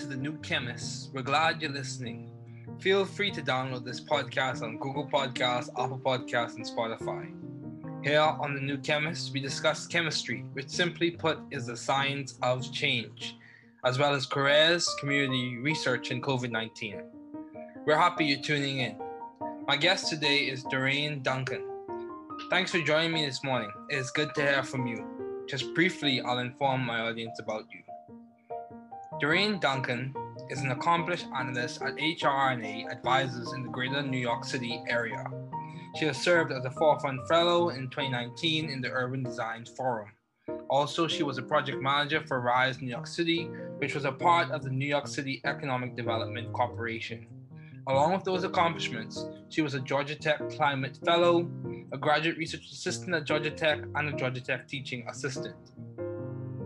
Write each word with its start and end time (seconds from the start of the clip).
to 0.00 0.06
the 0.06 0.16
New 0.16 0.38
Chemists. 0.38 1.10
We're 1.12 1.20
glad 1.20 1.60
you're 1.60 1.70
listening. 1.70 2.30
Feel 2.78 3.04
free 3.04 3.30
to 3.32 3.42
download 3.42 3.84
this 3.84 4.00
podcast 4.00 4.62
on 4.62 4.78
Google 4.78 5.06
Podcasts, 5.06 5.68
Apple 5.78 6.00
Podcasts, 6.02 6.54
and 6.54 6.64
Spotify. 6.64 7.30
Here 8.02 8.22
on 8.22 8.54
the 8.54 8.62
New 8.62 8.78
Chemists, 8.78 9.30
we 9.30 9.40
discuss 9.40 9.86
chemistry, 9.86 10.46
which 10.54 10.70
simply 10.70 11.10
put 11.10 11.40
is 11.50 11.66
the 11.66 11.76
science 11.76 12.38
of 12.40 12.72
change, 12.72 13.36
as 13.84 13.98
well 13.98 14.14
as 14.14 14.24
careers, 14.24 14.88
community 15.00 15.58
research, 15.58 16.10
and 16.10 16.22
COVID 16.22 16.50
19. 16.50 17.02
We're 17.84 17.98
happy 17.98 18.24
you're 18.24 18.40
tuning 18.40 18.78
in. 18.78 18.96
My 19.68 19.76
guest 19.76 20.08
today 20.08 20.48
is 20.48 20.64
Dorraine 20.64 21.22
Duncan. 21.22 21.62
Thanks 22.48 22.70
for 22.70 22.80
joining 22.80 23.12
me 23.12 23.26
this 23.26 23.44
morning. 23.44 23.70
It 23.90 23.96
is 23.96 24.10
good 24.12 24.34
to 24.34 24.40
hear 24.40 24.62
from 24.62 24.86
you. 24.86 25.44
Just 25.46 25.74
briefly, 25.74 26.22
I'll 26.22 26.38
inform 26.38 26.86
my 26.86 27.00
audience 27.00 27.38
about 27.38 27.66
you. 27.70 27.89
Dorraine 29.20 29.58
Duncan 29.58 30.14
is 30.48 30.62
an 30.62 30.70
accomplished 30.70 31.26
analyst 31.36 31.82
at 31.82 31.92
HR&A 31.96 32.86
Advisors 32.90 33.52
in 33.52 33.62
the 33.62 33.68
greater 33.68 34.00
New 34.00 34.18
York 34.18 34.46
City 34.46 34.82
area. 34.88 35.22
She 35.98 36.06
has 36.06 36.16
served 36.16 36.52
as 36.52 36.64
a 36.64 36.70
Forefront 36.70 37.28
Fellow 37.28 37.68
in 37.68 37.90
2019 37.90 38.70
in 38.70 38.80
the 38.80 38.90
Urban 38.90 39.22
Design 39.22 39.66
Forum. 39.76 40.08
Also, 40.70 41.06
she 41.06 41.22
was 41.22 41.36
a 41.36 41.42
project 41.42 41.82
manager 41.82 42.22
for 42.26 42.40
RISE 42.40 42.80
New 42.80 42.88
York 42.88 43.06
City, 43.06 43.44
which 43.76 43.94
was 43.94 44.06
a 44.06 44.12
part 44.12 44.50
of 44.52 44.62
the 44.62 44.70
New 44.70 44.86
York 44.88 45.06
City 45.06 45.42
Economic 45.44 45.96
Development 45.96 46.50
Corporation. 46.54 47.26
Along 47.88 48.14
with 48.14 48.24
those 48.24 48.44
accomplishments, 48.44 49.26
she 49.50 49.60
was 49.60 49.74
a 49.74 49.80
Georgia 49.80 50.14
Tech 50.14 50.48
Climate 50.48 50.98
Fellow, 51.04 51.46
a 51.92 51.98
graduate 51.98 52.38
research 52.38 52.70
assistant 52.72 53.14
at 53.14 53.26
Georgia 53.26 53.50
Tech, 53.50 53.80
and 53.96 54.08
a 54.08 54.16
Georgia 54.16 54.40
Tech 54.40 54.66
teaching 54.66 55.06
assistant. 55.10 55.56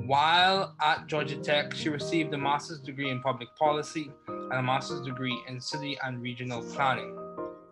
While 0.06 0.74
at 0.83 1.06
Georgia 1.06 1.38
Tech, 1.38 1.72
she 1.72 1.88
received 1.88 2.34
a 2.34 2.36
master's 2.36 2.78
degree 2.78 3.08
in 3.08 3.22
public 3.22 3.48
policy 3.56 4.10
and 4.28 4.52
a 4.52 4.62
master's 4.62 5.00
degree 5.00 5.42
in 5.48 5.58
city 5.58 5.97
and 6.05 6.20
regional 6.20 6.62
planning. 6.62 7.19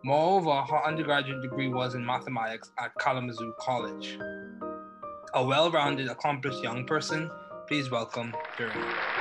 Moreover, 0.03 0.63
her 0.63 0.83
undergraduate 0.83 1.43
degree 1.43 1.69
was 1.69 1.95
in 1.95 2.07
mathematics 2.07 2.71
at 2.79 2.95
Kalamazoo 2.99 3.53
College. 3.61 4.19
A 5.35 5.45
well 5.45 5.71
rounded, 5.71 6.09
accomplished 6.09 6.63
young 6.63 6.87
person, 6.87 7.31
please 7.69 7.91
welcome 7.91 8.35
Dorraine. 8.57 9.12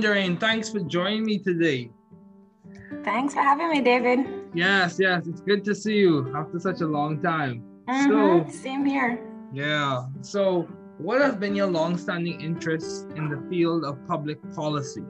Dorraine. 0.00 0.36
Thanks 0.36 0.68
for 0.70 0.80
joining 0.80 1.24
me 1.24 1.38
today. 1.38 1.90
Thanks 3.04 3.34
for 3.34 3.40
having 3.40 3.70
me, 3.70 3.80
David. 3.80 4.26
Yes, 4.54 4.96
yes, 4.98 5.26
it's 5.26 5.40
good 5.40 5.64
to 5.64 5.74
see 5.74 5.96
you 5.96 6.34
after 6.36 6.58
such 6.58 6.80
a 6.80 6.86
long 6.86 7.22
time. 7.22 7.62
Mm-hmm. 7.88 8.50
So, 8.50 8.52
same 8.52 8.84
here. 8.84 9.20
Yeah. 9.52 10.06
So, 10.22 10.68
what 10.98 11.20
has 11.20 11.36
been 11.36 11.54
your 11.54 11.66
long-standing 11.66 12.40
interest 12.40 13.06
in 13.16 13.28
the 13.28 13.42
field 13.48 13.84
of 13.84 14.04
public 14.06 14.38
policy? 14.54 15.04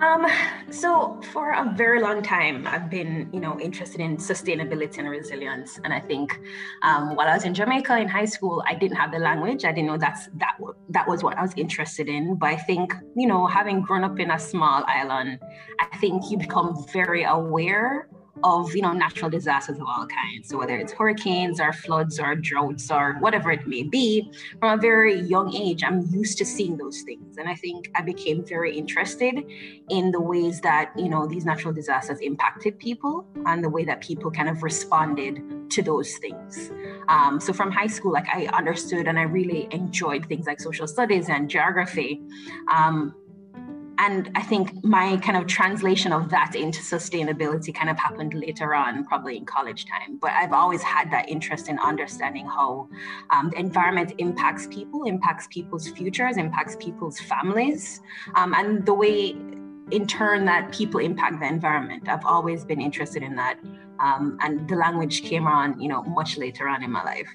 Um, 0.00 0.26
so 0.70 1.18
for 1.32 1.52
a 1.52 1.72
very 1.74 2.02
long 2.02 2.22
time, 2.22 2.66
I've 2.66 2.90
been, 2.90 3.30
you 3.32 3.40
know, 3.40 3.58
interested 3.58 4.00
in 4.00 4.18
sustainability 4.18 4.98
and 4.98 5.08
resilience. 5.08 5.80
And 5.84 5.92
I 5.92 6.00
think 6.00 6.38
um, 6.82 7.16
while 7.16 7.28
I 7.28 7.34
was 7.34 7.44
in 7.44 7.54
Jamaica 7.54 7.98
in 7.98 8.08
high 8.08 8.26
school, 8.26 8.62
I 8.66 8.74
didn't 8.74 8.96
have 8.98 9.10
the 9.10 9.18
language. 9.18 9.64
I 9.64 9.72
didn't 9.72 9.86
know 9.86 9.96
that's 9.96 10.26
that 10.34 10.56
that 10.90 11.08
was 11.08 11.22
what 11.22 11.38
I 11.38 11.42
was 11.42 11.54
interested 11.56 12.08
in. 12.08 12.36
But 12.36 12.50
I 12.50 12.56
think, 12.56 12.94
you 13.16 13.26
know, 13.26 13.46
having 13.46 13.80
grown 13.80 14.04
up 14.04 14.20
in 14.20 14.30
a 14.30 14.38
small 14.38 14.84
island, 14.86 15.38
I 15.80 15.96
think 15.96 16.30
you 16.30 16.36
become 16.36 16.84
very 16.92 17.24
aware 17.24 18.08
of 18.44 18.74
you 18.74 18.82
know 18.82 18.92
natural 18.92 19.30
disasters 19.30 19.78
of 19.78 19.86
all 19.86 20.06
kinds. 20.06 20.48
So 20.48 20.58
whether 20.58 20.76
it's 20.76 20.92
hurricanes 20.92 21.60
or 21.60 21.72
floods 21.72 22.20
or 22.20 22.34
droughts 22.34 22.90
or 22.90 23.14
whatever 23.20 23.50
it 23.50 23.66
may 23.66 23.82
be 23.82 24.30
from 24.60 24.78
a 24.78 24.80
very 24.80 25.20
young 25.20 25.54
age 25.54 25.82
i'm 25.82 26.06
used 26.12 26.38
to 26.38 26.44
seeing 26.44 26.76
those 26.76 27.02
things. 27.02 27.38
And 27.38 27.48
i 27.48 27.54
think 27.54 27.90
i 27.94 28.02
became 28.02 28.44
very 28.44 28.76
interested 28.76 29.44
in 29.90 30.10
the 30.10 30.20
ways 30.20 30.60
that 30.60 30.92
you 30.96 31.08
know 31.08 31.26
these 31.26 31.44
natural 31.44 31.72
disasters 31.72 32.20
impacted 32.20 32.78
people 32.78 33.26
and 33.46 33.62
the 33.62 33.70
way 33.70 33.84
that 33.84 34.00
people 34.00 34.30
kind 34.30 34.48
of 34.48 34.62
responded 34.62 35.42
to 35.70 35.82
those 35.82 36.16
things. 36.18 36.70
Um, 37.08 37.40
so 37.40 37.52
from 37.52 37.70
high 37.70 37.86
school 37.86 38.12
like 38.12 38.28
i 38.28 38.46
understood 38.46 39.06
and 39.08 39.18
i 39.18 39.22
really 39.22 39.68
enjoyed 39.70 40.26
things 40.26 40.46
like 40.46 40.60
social 40.60 40.86
studies 40.86 41.28
and 41.28 41.48
geography. 41.48 42.22
Um, 42.72 43.14
and 43.98 44.30
I 44.34 44.42
think 44.42 44.84
my 44.84 45.16
kind 45.18 45.38
of 45.38 45.46
translation 45.46 46.12
of 46.12 46.28
that 46.30 46.54
into 46.54 46.80
sustainability 46.80 47.74
kind 47.74 47.88
of 47.88 47.98
happened 47.98 48.34
later 48.34 48.74
on, 48.74 49.04
probably 49.04 49.36
in 49.36 49.46
college 49.46 49.86
time. 49.86 50.18
But 50.20 50.32
I've 50.32 50.52
always 50.52 50.82
had 50.82 51.10
that 51.12 51.28
interest 51.28 51.68
in 51.68 51.78
understanding 51.78 52.46
how 52.46 52.88
um, 53.30 53.50
the 53.50 53.58
environment 53.58 54.12
impacts 54.18 54.66
people, 54.66 55.04
impacts 55.04 55.46
people's 55.48 55.88
futures, 55.88 56.36
impacts 56.36 56.76
people's 56.76 57.18
families, 57.18 58.02
um, 58.34 58.54
and 58.54 58.84
the 58.84 58.94
way, 58.94 59.36
in 59.90 60.06
turn, 60.06 60.44
that 60.44 60.72
people 60.72 61.00
impact 61.00 61.40
the 61.40 61.46
environment. 61.46 62.08
I've 62.08 62.24
always 62.26 62.64
been 62.64 62.80
interested 62.80 63.22
in 63.22 63.34
that, 63.36 63.58
um, 63.98 64.36
and 64.42 64.68
the 64.68 64.76
language 64.76 65.22
came 65.22 65.46
on, 65.46 65.80
you 65.80 65.88
know, 65.88 66.02
much 66.02 66.36
later 66.36 66.68
on 66.68 66.82
in 66.82 66.90
my 66.90 67.02
life. 67.02 67.28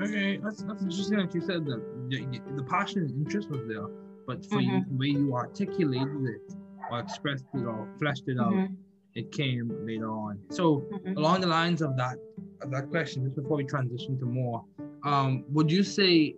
Okay, 0.00 0.38
that's, 0.38 0.62
that's 0.62 0.82
interesting 0.82 1.18
that 1.18 1.34
you 1.34 1.40
said 1.40 1.64
that 1.66 1.82
the, 2.08 2.40
the 2.56 2.62
passion 2.64 3.02
and 3.02 3.26
interest 3.26 3.50
was 3.50 3.60
there 3.68 3.86
but 4.26 4.44
for 4.46 4.58
mm-hmm. 4.58 4.76
you, 4.76 4.84
the 4.88 4.96
way 4.96 5.06
you 5.06 5.34
articulated 5.34 6.24
it 6.24 6.54
or 6.90 7.00
expressed 7.00 7.44
it 7.54 7.64
or 7.64 7.88
fleshed 7.98 8.24
it 8.26 8.38
out, 8.38 8.52
mm-hmm. 8.52 8.74
it 9.14 9.32
came 9.32 9.70
later 9.86 10.10
on. 10.10 10.38
So 10.50 10.86
mm-hmm. 10.92 11.16
along 11.16 11.40
the 11.40 11.46
lines 11.46 11.82
of 11.82 11.96
that 11.96 12.16
of 12.62 12.70
that 12.70 12.90
question, 12.90 13.24
just 13.24 13.36
before 13.36 13.56
we 13.56 13.64
transition 13.64 14.18
to 14.18 14.26
more, 14.26 14.64
um, 15.04 15.44
would 15.48 15.70
you 15.70 15.82
say 15.82 16.34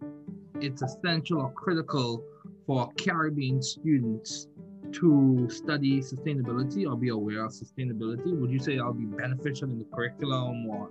it's 0.60 0.82
essential 0.82 1.40
or 1.40 1.52
critical 1.52 2.22
for 2.66 2.90
Caribbean 2.92 3.60
students 3.62 4.48
to 4.92 5.48
study 5.50 6.00
sustainability 6.00 6.88
or 6.88 6.96
be 6.96 7.08
aware 7.08 7.44
of 7.44 7.52
sustainability? 7.52 8.38
Would 8.38 8.50
you 8.50 8.58
say 8.58 8.76
that 8.76 8.86
would 8.86 8.98
be 8.98 9.16
beneficial 9.16 9.70
in 9.70 9.78
the 9.78 9.84
curriculum 9.84 10.68
or? 10.68 10.90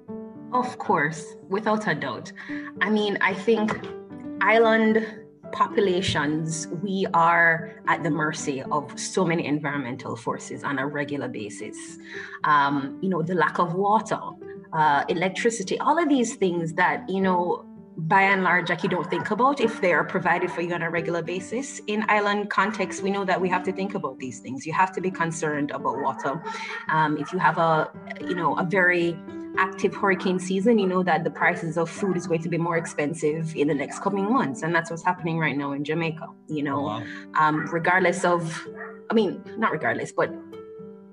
Of 0.54 0.78
course, 0.78 1.36
without 1.48 1.88
a 1.88 1.96
doubt. 1.96 2.32
I 2.82 2.90
mean, 2.90 3.18
I 3.22 3.34
think 3.34 3.72
island 4.42 5.08
populations, 5.52 6.68
we 6.84 7.06
are 7.14 7.76
at 7.88 8.04
the 8.04 8.10
mercy 8.10 8.62
of 8.64 9.00
so 9.00 9.26
many 9.26 9.46
environmental 9.46 10.16
forces 10.16 10.64
on 10.64 10.80
a 10.80 10.88
regular 10.88 11.28
basis. 11.28 11.78
Um, 12.44 13.00
you 13.02 13.10
know, 13.10 13.22
the 13.22 13.36
lack 13.36 13.60
of 13.60 13.74
water, 13.74 14.20
uh, 14.74 15.04
electricity, 15.10 15.80
all 15.80 16.02
of 16.02 16.10
these 16.10 16.36
things 16.36 16.74
that, 16.74 17.10
you 17.10 17.22
know, 17.22 17.66
by 17.98 18.22
and 18.22 18.44
large, 18.44 18.70
like 18.70 18.84
you 18.84 18.90
don't 18.90 19.10
think 19.10 19.32
about 19.32 19.60
if 19.60 19.82
they 19.82 19.94
are 19.94 20.04
provided 20.04 20.50
for 20.50 20.62
you 20.62 20.74
on 20.74 20.82
a 20.82 20.90
regular 20.90 21.22
basis. 21.22 21.82
In 21.88 22.06
island 22.08 22.50
context, 22.50 23.04
we 23.04 23.12
know 23.12 23.26
that 23.26 23.40
we 23.40 23.50
have 23.50 23.64
to 23.64 23.72
think 23.72 23.96
about 23.96 24.18
these 24.18 24.40
things. 24.40 24.66
You 24.66 24.74
have 24.74 24.92
to 24.94 25.02
be 25.02 25.12
concerned 25.12 25.72
about 25.72 26.02
water. 26.02 26.42
Um, 26.90 27.18
if 27.18 27.34
you 27.34 27.40
have 27.40 27.58
a, 27.58 27.92
you 28.22 28.34
know, 28.34 28.58
a 28.58 28.64
very 28.64 29.18
active 29.58 29.94
hurricane 29.94 30.40
season, 30.40 30.80
you 30.80 30.88
know 30.88 31.04
that 31.04 31.24
the 31.24 31.30
prices 31.32 31.78
of 31.78 31.90
food 31.90 32.18
is 32.18 32.28
going 32.28 32.42
to 32.42 32.50
be 32.50 32.58
more 32.58 32.78
expensive 32.78 33.56
in 33.56 33.68
the 33.68 33.74
next 33.74 34.00
coming 34.00 34.32
months. 34.32 34.64
And 34.64 34.74
that's 34.74 34.90
what's 34.90 35.04
happening 35.04 35.38
right 35.40 35.58
now 35.58 35.74
in 35.74 35.84
Jamaica, 35.84 36.28
you 36.48 36.64
know, 36.64 36.80
oh, 36.80 36.84
wow. 36.84 37.04
um, 37.36 37.68
regardless 37.72 38.24
of, 38.24 38.68
I 39.10 39.14
mean, 39.14 39.44
not 39.58 39.72
regardless, 39.72 40.12
but 40.12 40.34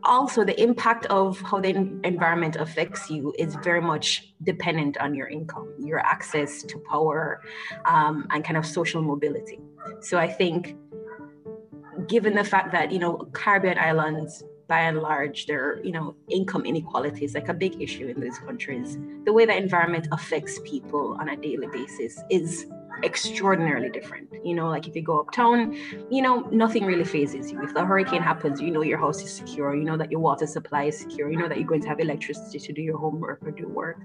also 0.04 0.44
the 0.44 0.60
impact 0.60 1.06
of 1.06 1.40
how 1.40 1.60
the 1.60 1.70
environment 2.04 2.56
affects 2.56 3.10
you 3.10 3.34
is 3.38 3.56
very 3.62 3.80
much 3.80 4.32
dependent 4.42 4.96
on 4.98 5.14
your 5.14 5.26
income, 5.26 5.74
your 5.78 5.98
access 5.98 6.62
to 6.62 6.78
power, 6.90 7.42
um, 7.84 8.26
and 8.30 8.44
kind 8.44 8.56
of 8.56 8.64
social 8.64 9.02
mobility. 9.02 9.58
So 10.00 10.18
I 10.18 10.28
think 10.28 10.76
given 12.06 12.34
the 12.34 12.44
fact 12.44 12.72
that, 12.72 12.92
you 12.92 12.98
know, 12.98 13.28
Caribbean 13.32 13.78
islands 13.78 14.44
by 14.68 14.80
and 14.80 14.98
large, 14.98 15.46
their 15.46 15.80
you 15.82 15.92
know 15.92 16.14
income 16.28 16.64
inequality 16.64 17.24
is 17.24 17.34
like 17.34 17.48
a 17.48 17.54
big 17.54 17.80
issue 17.80 18.06
in 18.06 18.20
these 18.20 18.38
countries. 18.38 18.98
The 19.24 19.32
way 19.32 19.46
the 19.46 19.56
environment 19.56 20.08
affects 20.12 20.60
people 20.64 21.16
on 21.18 21.30
a 21.30 21.36
daily 21.36 21.66
basis 21.68 22.20
is 22.30 22.66
extraordinarily 23.02 23.88
different. 23.90 24.28
You 24.44 24.54
know, 24.54 24.68
like 24.68 24.86
if 24.86 24.94
you 24.94 25.02
go 25.02 25.20
uptown, 25.20 25.74
you 26.10 26.20
know, 26.20 26.40
nothing 26.50 26.84
really 26.84 27.04
phases 27.04 27.50
you. 27.50 27.62
If 27.62 27.72
the 27.74 27.84
hurricane 27.84 28.22
happens, 28.22 28.60
you 28.60 28.70
know 28.70 28.82
your 28.82 28.98
house 28.98 29.22
is 29.22 29.32
secure, 29.32 29.74
you 29.74 29.84
know 29.84 29.96
that 29.96 30.10
your 30.10 30.20
water 30.20 30.46
supply 30.46 30.84
is 30.84 30.98
secure, 30.98 31.30
you 31.30 31.38
know 31.38 31.48
that 31.48 31.58
you're 31.58 31.66
going 31.66 31.82
to 31.82 31.88
have 31.88 32.00
electricity 32.00 32.58
to 32.58 32.72
do 32.72 32.82
your 32.82 32.98
homework 32.98 33.42
or 33.42 33.50
do 33.50 33.68
work 33.68 34.00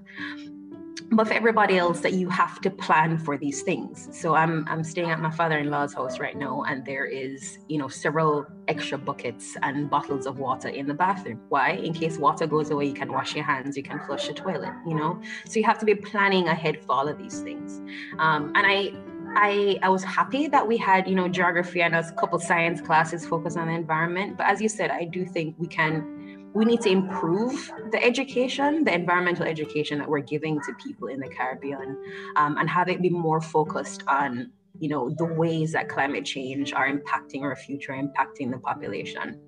but 1.10 1.26
for 1.26 1.34
everybody 1.34 1.76
else 1.76 2.00
that 2.00 2.12
you 2.12 2.28
have 2.28 2.60
to 2.60 2.70
plan 2.70 3.18
for 3.18 3.36
these 3.36 3.62
things. 3.62 4.08
So 4.12 4.34
i'm 4.34 4.66
i'm 4.68 4.84
staying 4.84 5.10
at 5.10 5.20
my 5.20 5.30
father-in-law's 5.30 5.94
house 5.94 6.18
right 6.18 6.36
now 6.36 6.64
and 6.68 6.84
there 6.84 7.04
is 7.04 7.58
you 7.68 7.78
know 7.78 7.88
several 7.88 8.46
extra 8.68 8.96
buckets 8.96 9.56
and 9.62 9.90
bottles 9.90 10.26
of 10.26 10.38
water 10.38 10.68
in 10.68 10.86
the 10.86 10.94
bathroom. 10.94 11.40
Why? 11.48 11.70
In 11.72 11.92
case 11.92 12.18
water 12.18 12.46
goes 12.46 12.70
away 12.70 12.86
you 12.86 12.94
can 12.94 13.12
wash 13.12 13.34
your 13.34 13.44
hands 13.44 13.76
you 13.76 13.82
can 13.82 14.00
flush 14.00 14.28
the 14.28 14.34
toilet 14.34 14.72
you 14.86 14.94
know? 14.94 15.20
So 15.46 15.58
you 15.58 15.64
have 15.64 15.78
to 15.78 15.86
be 15.86 15.94
planning 15.94 16.48
ahead 16.48 16.84
for 16.84 16.92
all 16.92 17.08
of 17.08 17.18
these 17.18 17.40
things. 17.40 17.80
Um, 18.18 18.52
and 18.54 18.66
i 18.66 18.92
I, 19.36 19.78
I 19.82 19.88
was 19.88 20.04
happy 20.04 20.46
that 20.48 20.66
we 20.66 20.76
had, 20.76 21.08
you 21.08 21.14
know, 21.14 21.28
geography 21.28 21.82
and 21.82 21.94
a 21.94 22.12
couple 22.12 22.38
science 22.38 22.80
classes 22.80 23.26
focused 23.26 23.56
on 23.56 23.66
the 23.66 23.74
environment. 23.74 24.36
But 24.36 24.46
as 24.46 24.60
you 24.60 24.68
said, 24.68 24.90
I 24.90 25.04
do 25.04 25.24
think 25.24 25.56
we 25.58 25.66
can 25.66 26.13
we 26.54 26.64
need 26.64 26.80
to 26.82 26.88
improve 26.88 27.70
the 27.90 28.02
education, 28.02 28.84
the 28.84 28.94
environmental 28.94 29.44
education 29.44 29.98
that 29.98 30.08
we're 30.08 30.20
giving 30.20 30.60
to 30.60 30.72
people 30.74 31.08
in 31.08 31.18
the 31.18 31.28
Caribbean, 31.28 31.98
um, 32.36 32.56
and 32.58 32.70
have 32.70 32.88
it 32.88 33.02
be 33.02 33.10
more 33.10 33.40
focused 33.40 34.04
on, 34.06 34.52
you 34.78 34.88
know, 34.88 35.10
the 35.18 35.24
ways 35.24 35.72
that 35.72 35.88
climate 35.88 36.24
change 36.24 36.72
are 36.72 36.88
impacting 36.88 37.42
our 37.42 37.56
future, 37.56 37.92
impacting 37.92 38.52
the 38.52 38.58
population. 38.58 39.40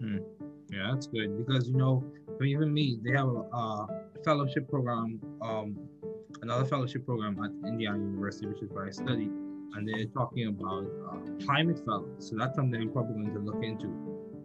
Hmm. 0.00 0.18
Yeah, 0.70 0.90
that's 0.92 1.06
good 1.06 1.46
because 1.46 1.68
you 1.68 1.76
know, 1.76 2.04
even 2.42 2.74
me, 2.74 2.98
they 3.04 3.12
have 3.12 3.28
a, 3.28 3.56
a 3.56 3.86
fellowship 4.24 4.68
program, 4.68 5.20
um, 5.40 5.78
another 6.42 6.64
fellowship 6.64 7.06
program 7.06 7.38
at 7.42 7.68
Indiana 7.68 7.98
University, 7.98 8.48
which 8.48 8.62
is 8.62 8.70
where 8.70 8.86
I 8.86 8.90
study, 8.90 9.30
and 9.74 9.88
they're 9.88 10.06
talking 10.06 10.48
about 10.48 10.86
uh, 11.08 11.44
climate 11.44 11.80
fellows. 11.84 12.28
So 12.28 12.36
that's 12.36 12.56
something 12.56 12.80
I'm 12.80 12.90
probably 12.90 13.14
going 13.14 13.34
to 13.34 13.40
look 13.40 13.62
into. 13.62 13.86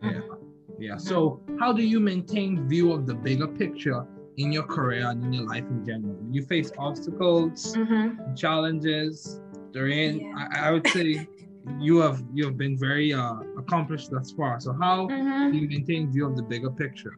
Yeah. 0.04 0.10
Mm-hmm. 0.10 0.53
Yeah. 0.80 0.98
So, 0.98 1.42
how 1.60 1.74
do 1.74 1.84
you 1.84 2.00
maintain 2.00 2.68
view 2.68 2.92
of 2.92 3.06
the 3.06 3.14
bigger 3.14 3.48
picture 3.48 4.06
in 4.38 4.52
your 4.52 4.64
career 4.64 5.10
and 5.10 5.24
in 5.24 5.34
your 5.34 5.46
life 5.46 5.66
in 5.70 5.86
general? 5.86 6.16
When 6.16 6.34
you 6.34 6.44
face 6.46 6.72
obstacles, 6.78 7.76
mm-hmm. 7.76 8.34
challenges, 8.36 9.40
during, 9.72 10.22
yeah. 10.22 10.48
I, 10.52 10.68
I, 10.68 10.72
would 10.72 10.88
say 10.88 11.28
you 11.80 11.98
have 11.98 12.24
you 12.34 12.46
have 12.46 12.58
been 12.58 12.78
very 12.78 13.14
uh, 13.14 13.36
accomplished 13.58 14.12
thus 14.12 14.32
far. 14.32 14.60
So, 14.60 14.74
how 14.74 15.08
mm-hmm. 15.08 15.52
do 15.52 15.58
you 15.58 15.68
maintain 15.68 16.12
view 16.12 16.28
of 16.28 16.36
the 16.36 16.44
bigger 16.44 16.70
picture? 16.70 17.18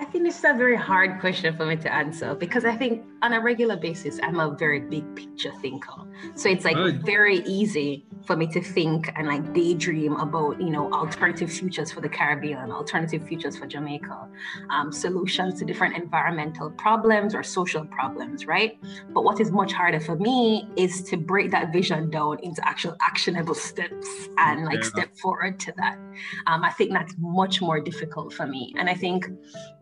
I 0.00 0.04
think 0.04 0.22
this 0.22 0.38
is 0.38 0.44
a 0.44 0.54
very 0.54 0.76
hard 0.76 1.18
question 1.18 1.56
for 1.56 1.66
me 1.66 1.74
to 1.76 1.92
answer 1.92 2.32
because 2.36 2.64
I 2.64 2.76
think 2.76 3.04
on 3.20 3.32
a 3.32 3.40
regular 3.40 3.76
basis, 3.76 4.20
I'm 4.22 4.38
a 4.38 4.54
very 4.54 4.78
big 4.78 5.16
picture 5.16 5.52
thinker. 5.60 6.04
So 6.36 6.48
it's 6.48 6.64
like 6.64 6.76
Good. 6.76 7.04
very 7.04 7.38
easy 7.38 8.06
for 8.24 8.36
me 8.36 8.46
to 8.48 8.60
think 8.60 9.10
and 9.16 9.26
like 9.26 9.52
daydream 9.52 10.14
about, 10.14 10.60
you 10.60 10.70
know, 10.70 10.92
alternative 10.92 11.50
futures 11.50 11.90
for 11.90 12.00
the 12.00 12.08
Caribbean, 12.08 12.70
alternative 12.70 13.26
futures 13.26 13.56
for 13.56 13.66
Jamaica, 13.66 14.28
um, 14.70 14.92
solutions 14.92 15.58
to 15.58 15.64
different 15.64 15.96
environmental 15.96 16.70
problems 16.70 17.34
or 17.34 17.42
social 17.42 17.84
problems, 17.84 18.46
right? 18.46 18.78
But 19.12 19.24
what 19.24 19.40
is 19.40 19.50
much 19.50 19.72
harder 19.72 19.98
for 19.98 20.14
me 20.14 20.68
is 20.76 21.02
to 21.04 21.16
break 21.16 21.50
that 21.50 21.72
vision 21.72 22.10
down 22.10 22.38
into 22.44 22.66
actual 22.68 22.96
actionable 23.00 23.54
steps 23.54 24.06
and 24.38 24.64
like 24.64 24.82
yeah. 24.82 24.88
step 24.88 25.16
forward 25.16 25.58
to 25.60 25.72
that. 25.76 25.98
Um, 26.46 26.62
I 26.62 26.70
think 26.70 26.92
that's 26.92 27.14
much 27.18 27.60
more 27.60 27.80
difficult 27.80 28.32
for 28.32 28.46
me. 28.46 28.74
And 28.78 28.88
I 28.88 28.94
think, 28.94 29.28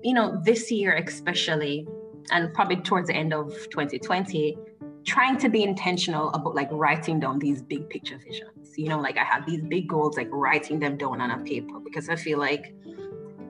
you 0.06 0.14
know, 0.14 0.41
this 0.44 0.70
year 0.70 0.94
especially, 0.94 1.85
and 2.31 2.55
probably 2.55 2.76
towards 2.76 3.08
the 3.08 3.14
end 3.14 3.35
of 3.35 3.53
2020, 3.70 4.56
trying 5.05 5.37
to 5.38 5.49
be 5.49 5.64
intentional 5.64 6.31
about 6.31 6.55
like 6.55 6.69
writing 6.70 7.19
down 7.19 7.41
these 7.41 7.61
big 7.61 7.91
picture 7.91 8.17
visions. 8.19 8.73
You 8.76 8.88
know, 8.88 9.00
like 9.00 9.19
I 9.19 9.25
have 9.25 9.44
these 9.47 9.62
big 9.62 9.88
goals, 9.88 10.17
like 10.17 10.29
writing 10.31 10.79
them 10.79 10.97
down 10.97 11.20
on 11.20 11.32
a 11.32 11.38
paper 11.43 11.81
because 11.81 12.08
I 12.08 12.14
feel 12.14 12.38
like 12.38 12.73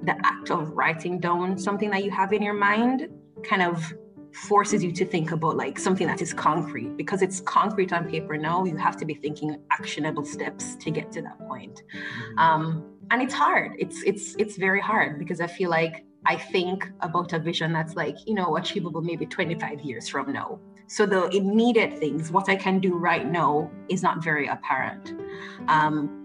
the 0.04 0.16
act 0.24 0.50
of 0.50 0.70
writing 0.70 1.20
down 1.20 1.58
something 1.58 1.90
that 1.90 2.02
you 2.04 2.10
have 2.10 2.32
in 2.32 2.42
your 2.42 2.54
mind 2.54 3.08
kind 3.44 3.60
of 3.60 3.92
forces 4.32 4.82
you 4.82 4.92
to 4.92 5.04
think 5.04 5.32
about 5.32 5.58
like 5.58 5.78
something 5.78 6.06
that 6.06 6.22
is 6.22 6.32
concrete 6.32 6.96
because 6.96 7.20
it's 7.20 7.40
concrete 7.40 7.92
on 7.92 8.08
paper 8.08 8.36
now 8.36 8.64
you 8.64 8.76
have 8.76 8.94
to 8.94 9.06
be 9.06 9.14
thinking 9.14 9.56
actionable 9.70 10.26
steps 10.26 10.76
to 10.76 10.90
get 10.90 11.10
to 11.10 11.22
that 11.22 11.38
point 11.48 11.82
mm-hmm. 11.94 12.38
um, 12.38 12.84
and 13.10 13.22
it's 13.22 13.32
hard 13.32 13.72
it's 13.78 14.02
it's 14.02 14.36
it's 14.38 14.58
very 14.58 14.80
hard 14.80 15.18
because 15.18 15.40
i 15.40 15.46
feel 15.46 15.70
like 15.70 16.04
I 16.26 16.36
think 16.36 16.90
about 17.00 17.32
a 17.32 17.38
vision 17.38 17.72
that's 17.72 17.94
like, 17.94 18.16
you 18.26 18.34
know, 18.34 18.56
achievable 18.56 19.00
maybe 19.00 19.26
25 19.26 19.80
years 19.80 20.08
from 20.08 20.32
now. 20.32 20.58
So 20.88 21.06
the 21.06 21.28
immediate 21.28 21.98
things, 21.98 22.30
what 22.30 22.48
I 22.48 22.56
can 22.56 22.80
do 22.80 22.96
right 22.96 23.26
now, 23.26 23.70
is 23.88 24.02
not 24.02 24.22
very 24.22 24.46
apparent. 24.48 25.14
Um, 25.68 26.22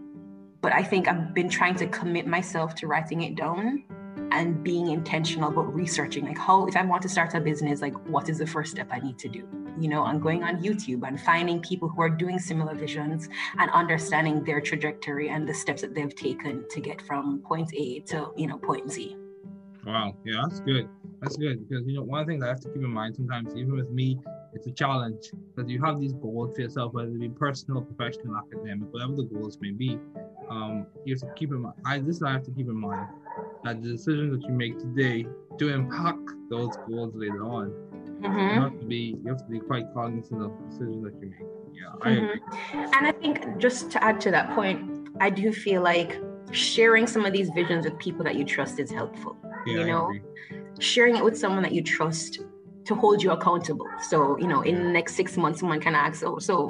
but 0.61 0.73
I 0.73 0.83
think 0.83 1.07
I've 1.07 1.33
been 1.33 1.49
trying 1.49 1.75
to 1.75 1.87
commit 1.87 2.27
myself 2.27 2.75
to 2.75 2.87
writing 2.87 3.23
it 3.23 3.35
down 3.35 3.83
and 4.31 4.63
being 4.63 4.89
intentional 4.89 5.49
about 5.49 5.73
researching 5.73 6.25
like 6.25 6.37
how 6.37 6.65
if 6.65 6.75
i 6.75 6.83
want 6.83 7.01
to 7.01 7.09
start 7.09 7.33
a 7.33 7.39
business 7.39 7.81
like 7.81 7.93
what 8.07 8.29
is 8.29 8.37
the 8.37 8.47
first 8.47 8.71
step 8.71 8.87
i 8.91 8.99
need 8.99 9.17
to 9.17 9.27
do 9.27 9.47
you 9.79 9.89
know 9.89 10.05
and 10.05 10.21
going 10.21 10.43
on 10.43 10.61
youtube 10.61 11.05
and 11.07 11.19
finding 11.19 11.61
people 11.61 11.89
who 11.89 12.01
are 12.01 12.09
doing 12.09 12.39
similar 12.39 12.75
visions 12.75 13.29
and 13.59 13.69
understanding 13.71 14.43
their 14.43 14.61
trajectory 14.61 15.29
and 15.29 15.47
the 15.47 15.53
steps 15.53 15.81
that 15.81 15.93
they've 15.93 16.15
taken 16.15 16.63
to 16.69 16.79
get 16.79 17.01
from 17.01 17.39
point 17.39 17.71
a 17.73 17.99
to 18.01 18.31
you 18.37 18.47
know 18.47 18.57
point 18.57 18.89
z 18.91 19.15
Wow. 19.85 20.15
Yeah, 20.25 20.41
that's 20.43 20.59
good. 20.59 20.87
That's 21.21 21.37
good 21.37 21.67
because 21.67 21.85
you 21.87 21.95
know 21.95 22.03
one 22.03 22.25
thing 22.25 22.39
that 22.39 22.47
I 22.47 22.49
have 22.49 22.61
to 22.61 22.69
keep 22.69 22.77
in 22.77 22.89
mind 22.89 23.15
sometimes, 23.15 23.53
even 23.55 23.75
with 23.75 23.89
me, 23.89 24.19
it's 24.53 24.67
a 24.67 24.71
challenge 24.71 25.31
because 25.55 25.69
you 25.69 25.81
have 25.83 25.99
these 25.99 26.13
goals 26.13 26.55
for 26.55 26.61
yourself, 26.61 26.93
whether 26.93 27.09
it 27.09 27.19
be 27.19 27.29
personal, 27.29 27.81
professional, 27.81 28.35
academic, 28.37 28.91
whatever 28.91 29.15
the 29.15 29.23
goals 29.23 29.57
may 29.61 29.71
be. 29.71 29.99
Um, 30.49 30.85
you 31.05 31.15
have 31.15 31.21
to 31.21 31.33
keep 31.35 31.51
in 31.51 31.61
mind. 31.61 31.75
I 31.85 31.99
this 31.99 32.21
I 32.21 32.31
have 32.31 32.43
to 32.43 32.51
keep 32.51 32.67
in 32.67 32.75
mind 32.75 33.07
that 33.63 33.81
the 33.81 33.89
decisions 33.89 34.31
that 34.33 34.47
you 34.47 34.53
make 34.53 34.77
today 34.77 35.25
do 35.57 35.69
impact 35.69 36.29
those 36.49 36.75
goals 36.87 37.13
later 37.15 37.43
on. 37.43 37.71
Mm-hmm. 38.21 38.55
You 38.55 38.61
have 38.61 38.79
to 38.79 38.85
be 38.85 39.15
you 39.23 39.29
have 39.29 39.37
to 39.37 39.49
be 39.49 39.59
quite 39.59 39.85
cognizant 39.93 40.41
of 40.41 40.51
the 40.51 40.69
decisions 40.69 41.03
that 41.03 41.13
you 41.21 41.29
make. 41.29 41.39
Yeah, 41.73 41.81
mm-hmm. 41.95 42.07
I 42.07 42.11
agree. 42.11 42.41
And 42.97 43.07
I 43.07 43.11
think 43.13 43.57
just 43.57 43.89
to 43.91 44.03
add 44.03 44.19
to 44.21 44.31
that 44.31 44.53
point, 44.53 45.09
I 45.19 45.29
do 45.29 45.51
feel 45.53 45.81
like 45.81 46.21
sharing 46.51 47.07
some 47.07 47.25
of 47.25 47.31
these 47.31 47.49
visions 47.51 47.85
with 47.85 47.97
people 47.97 48.23
that 48.25 48.35
you 48.35 48.43
trust 48.43 48.79
is 48.79 48.91
helpful 48.91 49.37
yeah, 49.65 49.79
you 49.79 49.85
know 49.85 50.11
sharing 50.79 51.15
it 51.15 51.23
with 51.23 51.37
someone 51.37 51.63
that 51.63 51.73
you 51.73 51.83
trust 51.83 52.39
to 52.83 52.95
hold 52.95 53.21
you 53.21 53.31
accountable. 53.31 53.87
So 54.09 54.37
you 54.37 54.47
know 54.47 54.61
in 54.61 54.75
the 54.75 54.91
next 54.91 55.15
six 55.15 55.37
months 55.37 55.59
someone 55.59 55.79
can 55.79 55.95
ask 55.95 56.23
oh 56.23 56.39
so 56.39 56.69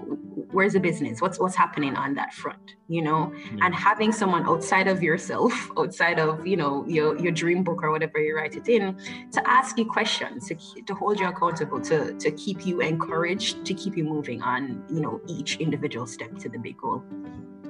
where's 0.51 0.73
the 0.73 0.79
business? 0.79 1.21
What's 1.21 1.39
what's 1.39 1.55
happening 1.55 1.95
on 1.95 2.13
that 2.15 2.33
front? 2.33 2.75
You 2.87 3.01
know? 3.01 3.33
Yeah. 3.33 3.65
and 3.65 3.75
having 3.75 4.11
someone 4.11 4.45
outside 4.45 4.87
of 4.87 5.01
yourself 5.01 5.53
outside 5.77 6.19
of 6.19 6.45
you 6.45 6.57
know 6.57 6.85
your 6.87 7.17
your 7.19 7.31
dream 7.31 7.63
book 7.63 7.81
or 7.83 7.91
whatever 7.91 8.19
you 8.19 8.35
write 8.35 8.55
it 8.55 8.67
in 8.67 8.97
to 9.31 9.49
ask 9.49 9.77
you 9.77 9.85
questions 9.85 10.47
to, 10.47 10.55
to 10.85 10.93
hold 10.93 11.19
you 11.19 11.27
accountable 11.27 11.79
to 11.81 12.13
to 12.17 12.31
keep 12.31 12.65
you 12.65 12.81
encouraged 12.81 13.65
to 13.65 13.73
keep 13.73 13.95
you 13.95 14.03
moving 14.03 14.41
on 14.41 14.83
you 14.89 14.99
know 14.99 15.21
each 15.27 15.57
individual 15.57 16.05
step 16.05 16.37
to 16.37 16.49
the 16.49 16.57
big 16.57 16.77
goal. 16.77 17.03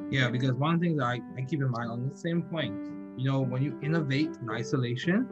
Yeah 0.09 0.29
because 0.29 0.51
one 0.53 0.79
thing 0.79 0.97
that 0.97 1.05
I, 1.05 1.21
I 1.37 1.41
keep 1.43 1.61
in 1.61 1.69
mind 1.69 1.91
on 1.91 2.09
the 2.09 2.17
same 2.17 2.41
point 2.41 2.73
you 3.21 3.31
know, 3.31 3.41
when 3.41 3.61
you 3.61 3.77
innovate 3.83 4.31
in 4.41 4.49
isolation, 4.49 5.27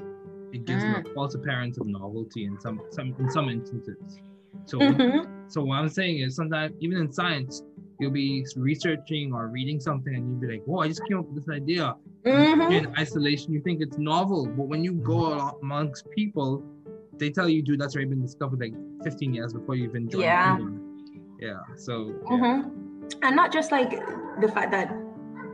it 0.54 0.66
gives 0.66 0.84
mm. 0.84 1.10
a 1.10 1.14
false 1.14 1.34
appearance 1.36 1.78
of 1.80 1.88
novelty 1.88 2.46
in 2.46 2.60
some 2.60 2.82
some 2.92 3.16
in 3.20 3.30
some 3.32 3.50
instances. 3.50 4.20
So 4.66 4.78
mm-hmm. 4.78 5.48
so 5.48 5.64
what 5.64 5.78
I'm 5.78 5.90
saying 5.90 6.20
is 6.20 6.36
sometimes 6.36 6.76
even 6.80 6.98
in 7.00 7.12
science, 7.12 7.64
you'll 8.00 8.12
be 8.12 8.46
researching 8.56 9.34
or 9.34 9.48
reading 9.48 9.80
something 9.80 10.14
and 10.14 10.30
you'll 10.30 10.40
be 10.40 10.48
like, 10.56 10.64
"Whoa, 10.66 10.82
I 10.82 10.88
just 10.88 11.06
came 11.08 11.20
up 11.20 11.26
with 11.28 11.46
this 11.46 11.56
idea." 11.56 11.96
Mm-hmm. 12.26 12.72
In 12.72 12.94
isolation, 12.98 13.54
you 13.54 13.62
think 13.62 13.82
it's 13.82 13.98
novel, 13.98 14.46
but 14.46 14.68
when 14.68 14.84
you 14.84 14.94
go 14.94 15.58
amongst 15.62 16.10
people, 16.12 16.64
they 17.18 17.32
tell 17.32 17.50
you, 17.50 17.62
"Dude, 17.64 17.80
that's 17.80 17.96
already 17.96 18.10
been 18.10 18.22
discovered 18.22 18.60
like 18.60 18.74
15 19.04 19.34
years 19.34 19.54
before 19.54 19.76
you 19.76 19.86
even 19.86 20.10
joined." 20.10 20.24
Yeah. 20.24 20.58
Yeah. 21.40 21.76
So. 21.76 22.14
Yeah. 22.30 22.38
Mm-hmm. 22.38 23.24
And 23.24 23.36
not 23.36 23.52
just 23.52 23.72
like 23.72 23.90
the 24.40 24.48
fact 24.48 24.72
that 24.72 24.94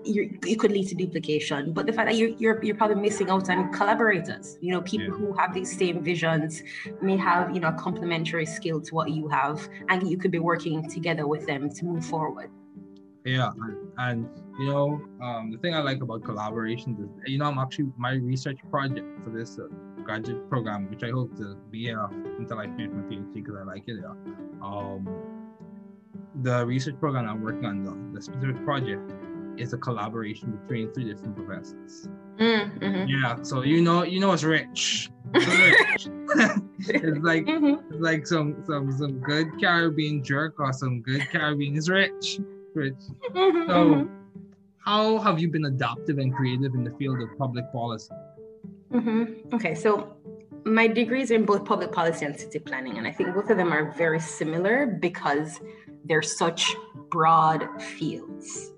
you 0.06 0.38
you 0.46 0.56
could 0.56 0.72
lead 0.72 0.88
to 0.88 0.96
duplication 0.96 1.74
but 1.74 1.86
the 1.86 1.94
fact 1.94 2.10
that 2.10 2.18
you're, 2.18 2.30
you're, 2.38 2.64
you're 2.64 2.76
probably 2.76 3.02
missing 3.02 3.30
out 3.30 3.50
on 3.50 3.72
collaborators 3.72 4.58
you 4.62 4.72
know 4.72 4.82
people 4.82 5.08
yeah. 5.08 5.14
who 5.14 5.34
have 5.34 5.54
these 5.54 5.76
same 5.78 6.04
visions 6.04 6.64
may 7.02 7.18
have 7.18 7.54
you 7.54 7.60
know 7.60 7.70
a 7.70 7.74
complementary 7.74 8.46
skill 8.46 8.80
to 8.80 8.94
what 8.94 9.10
you 9.12 9.28
have 9.28 9.68
and 9.90 10.10
you 10.10 10.18
could 10.18 10.32
be 10.32 10.40
working 10.40 10.88
together 10.90 11.28
with 11.28 11.46
them 11.46 11.70
to 11.70 11.86
move 11.86 12.06
forward 12.06 12.50
yeah 13.26 13.52
and, 13.62 13.78
and 13.98 14.30
you 14.60 14.68
know 14.68 15.02
um, 15.22 15.52
the 15.52 15.58
thing 15.58 15.74
i 15.74 15.80
like 15.80 16.02
about 16.02 16.22
collaborations 16.22 17.02
is 17.04 17.10
you 17.26 17.38
know 17.38 17.46
i'm 17.46 17.58
actually 17.58 17.88
my 17.98 18.14
research 18.14 18.60
project 18.70 19.08
for 19.24 19.32
this 19.32 19.58
uh, 19.60 19.68
graduate 20.04 20.48
program 20.50 20.90
which 20.90 21.04
i 21.04 21.10
hope 21.10 21.36
to 21.36 21.56
be 21.72 21.92
uh, 21.92 22.08
until 22.38 22.60
i 22.60 22.66
finish 22.66 22.92
my 22.92 23.02
phd 23.04 23.34
because 23.34 23.56
i 23.60 23.64
like 23.64 23.84
it 23.88 23.98
yeah. 24.02 24.12
um, 24.62 25.10
the 26.44 26.66
research 26.66 27.00
program 27.00 27.28
i'm 27.28 27.42
working 27.42 27.66
on 27.66 27.84
the, 27.84 28.18
the 28.18 28.22
specific 28.22 28.64
project 28.64 29.12
is 29.58 29.74
a 29.74 29.78
collaboration 29.78 30.52
between 30.52 30.92
three 30.94 31.06
different 31.06 31.36
professors. 31.36 32.08
Mm, 32.38 32.80
mm-hmm. 32.80 33.08
Yeah, 33.08 33.42
so 33.44 33.62
you 33.62 33.82
know, 33.82 34.04
you 34.04 34.20
know, 34.20 34.34
it's 34.34 34.44
rich. 34.44 35.10
It's, 35.34 35.48
rich. 35.48 36.08
it's 36.80 37.20
like 37.20 37.46
mm-hmm. 37.46 37.94
it's 37.94 38.02
like 38.02 38.28
some 38.28 38.64
some 38.66 38.92
some 38.92 39.20
good 39.20 39.48
Caribbean 39.60 40.24
jerk 40.24 40.60
or 40.60 40.74
some 40.74 41.02
good 41.02 41.22
Caribbean 41.32 41.76
is 41.76 41.90
rich, 41.90 42.40
rich. 42.74 42.94
Mm-hmm, 43.32 43.70
so, 43.70 43.86
mm-hmm. 43.86 44.14
how 44.80 45.20
have 45.20 45.40
you 45.40 45.48
been 45.50 45.66
adaptive 45.66 46.18
and 46.18 46.34
creative 46.34 46.74
in 46.74 46.84
the 46.84 46.92
field 46.92 47.22
of 47.22 47.38
public 47.38 47.72
policy? 47.72 48.14
Mm-hmm. 48.92 49.56
Okay, 49.56 49.76
so 49.76 50.16
my 50.66 50.88
degrees 50.88 51.32
are 51.32 51.36
in 51.36 51.46
both 51.46 51.64
public 51.64 51.92
policy 51.92 52.26
and 52.26 52.38
city 52.38 52.60
planning, 52.60 52.98
and 52.98 53.08
I 53.08 53.12
think 53.12 53.34
both 53.34 53.50
of 53.50 53.58
them 53.58 53.72
are 53.72 53.92
very 53.92 54.20
similar 54.20 54.86
because 54.88 55.62
they're 56.06 56.22
such 56.22 56.76
broad 57.10 57.82
fields 57.82 58.72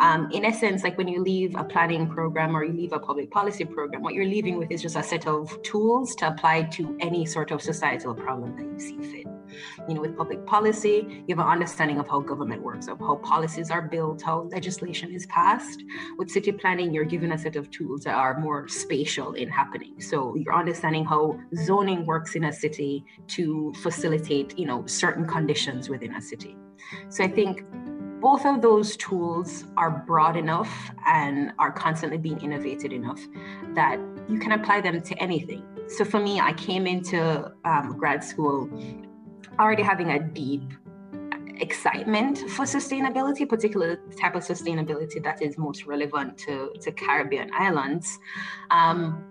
um, 0.00 0.30
in 0.32 0.44
essence, 0.44 0.82
like 0.82 0.98
when 0.98 1.08
you 1.08 1.22
leave 1.22 1.54
a 1.56 1.64
planning 1.64 2.08
program 2.08 2.56
or 2.56 2.64
you 2.64 2.72
leave 2.72 2.92
a 2.92 2.98
public 2.98 3.30
policy 3.30 3.64
program, 3.64 4.02
what 4.02 4.14
you're 4.14 4.24
leaving 4.26 4.58
with 4.58 4.70
is 4.70 4.82
just 4.82 4.96
a 4.96 5.02
set 5.02 5.26
of 5.26 5.60
tools 5.62 6.14
to 6.16 6.28
apply 6.28 6.62
to 6.64 6.96
any 7.00 7.24
sort 7.26 7.50
of 7.50 7.62
societal 7.62 8.14
problem 8.14 8.56
that 8.56 8.64
you 8.64 8.78
see 8.78 8.98
fit. 9.10 9.26
You 9.88 9.94
know, 9.94 10.00
with 10.00 10.16
public 10.16 10.44
policy, 10.46 11.24
you 11.26 11.36
have 11.36 11.44
an 11.44 11.50
understanding 11.50 11.98
of 11.98 12.08
how 12.08 12.20
government 12.20 12.62
works, 12.62 12.88
of 12.88 12.98
how 12.98 13.16
policies 13.16 13.70
are 13.70 13.82
built, 13.82 14.22
how 14.22 14.48
legislation 14.50 15.12
is 15.12 15.26
passed. 15.26 15.84
With 16.18 16.30
city 16.30 16.50
planning, 16.52 16.92
you're 16.92 17.04
given 17.04 17.32
a 17.32 17.38
set 17.38 17.54
of 17.54 17.70
tools 17.70 18.02
that 18.02 18.14
are 18.14 18.38
more 18.40 18.66
spatial 18.68 19.34
in 19.34 19.48
happening. 19.48 20.00
So 20.00 20.34
you're 20.34 20.54
understanding 20.54 21.04
how 21.04 21.38
zoning 21.54 22.04
works 22.04 22.34
in 22.34 22.44
a 22.44 22.52
city 22.52 23.04
to 23.28 23.72
facilitate, 23.82 24.58
you 24.58 24.66
know, 24.66 24.86
certain 24.86 25.26
conditions 25.26 25.88
within 25.88 26.14
a 26.14 26.20
city. 26.20 26.56
So 27.08 27.24
I 27.24 27.28
think 27.28 27.64
both 28.24 28.46
of 28.46 28.62
those 28.62 28.96
tools 28.96 29.64
are 29.76 29.90
broad 29.90 30.34
enough 30.34 30.90
and 31.06 31.52
are 31.58 31.70
constantly 31.70 32.16
being 32.16 32.40
innovated 32.40 32.90
enough 32.90 33.20
that 33.74 34.00
you 34.30 34.38
can 34.38 34.52
apply 34.52 34.80
them 34.80 35.02
to 35.02 35.14
anything. 35.16 35.62
So 35.88 36.06
for 36.06 36.18
me, 36.18 36.40
I 36.40 36.54
came 36.54 36.86
into 36.86 37.52
um, 37.66 37.98
grad 37.98 38.24
school 38.24 38.70
already 39.60 39.82
having 39.82 40.12
a 40.12 40.18
deep 40.18 40.62
excitement 41.60 42.38
for 42.48 42.64
sustainability, 42.64 43.46
particularly 43.46 43.98
the 44.08 44.16
type 44.16 44.34
of 44.34 44.42
sustainability 44.42 45.22
that 45.22 45.42
is 45.42 45.58
most 45.58 45.84
relevant 45.84 46.38
to, 46.38 46.72
to 46.80 46.92
Caribbean 46.92 47.50
islands. 47.52 48.18
Um, 48.70 49.22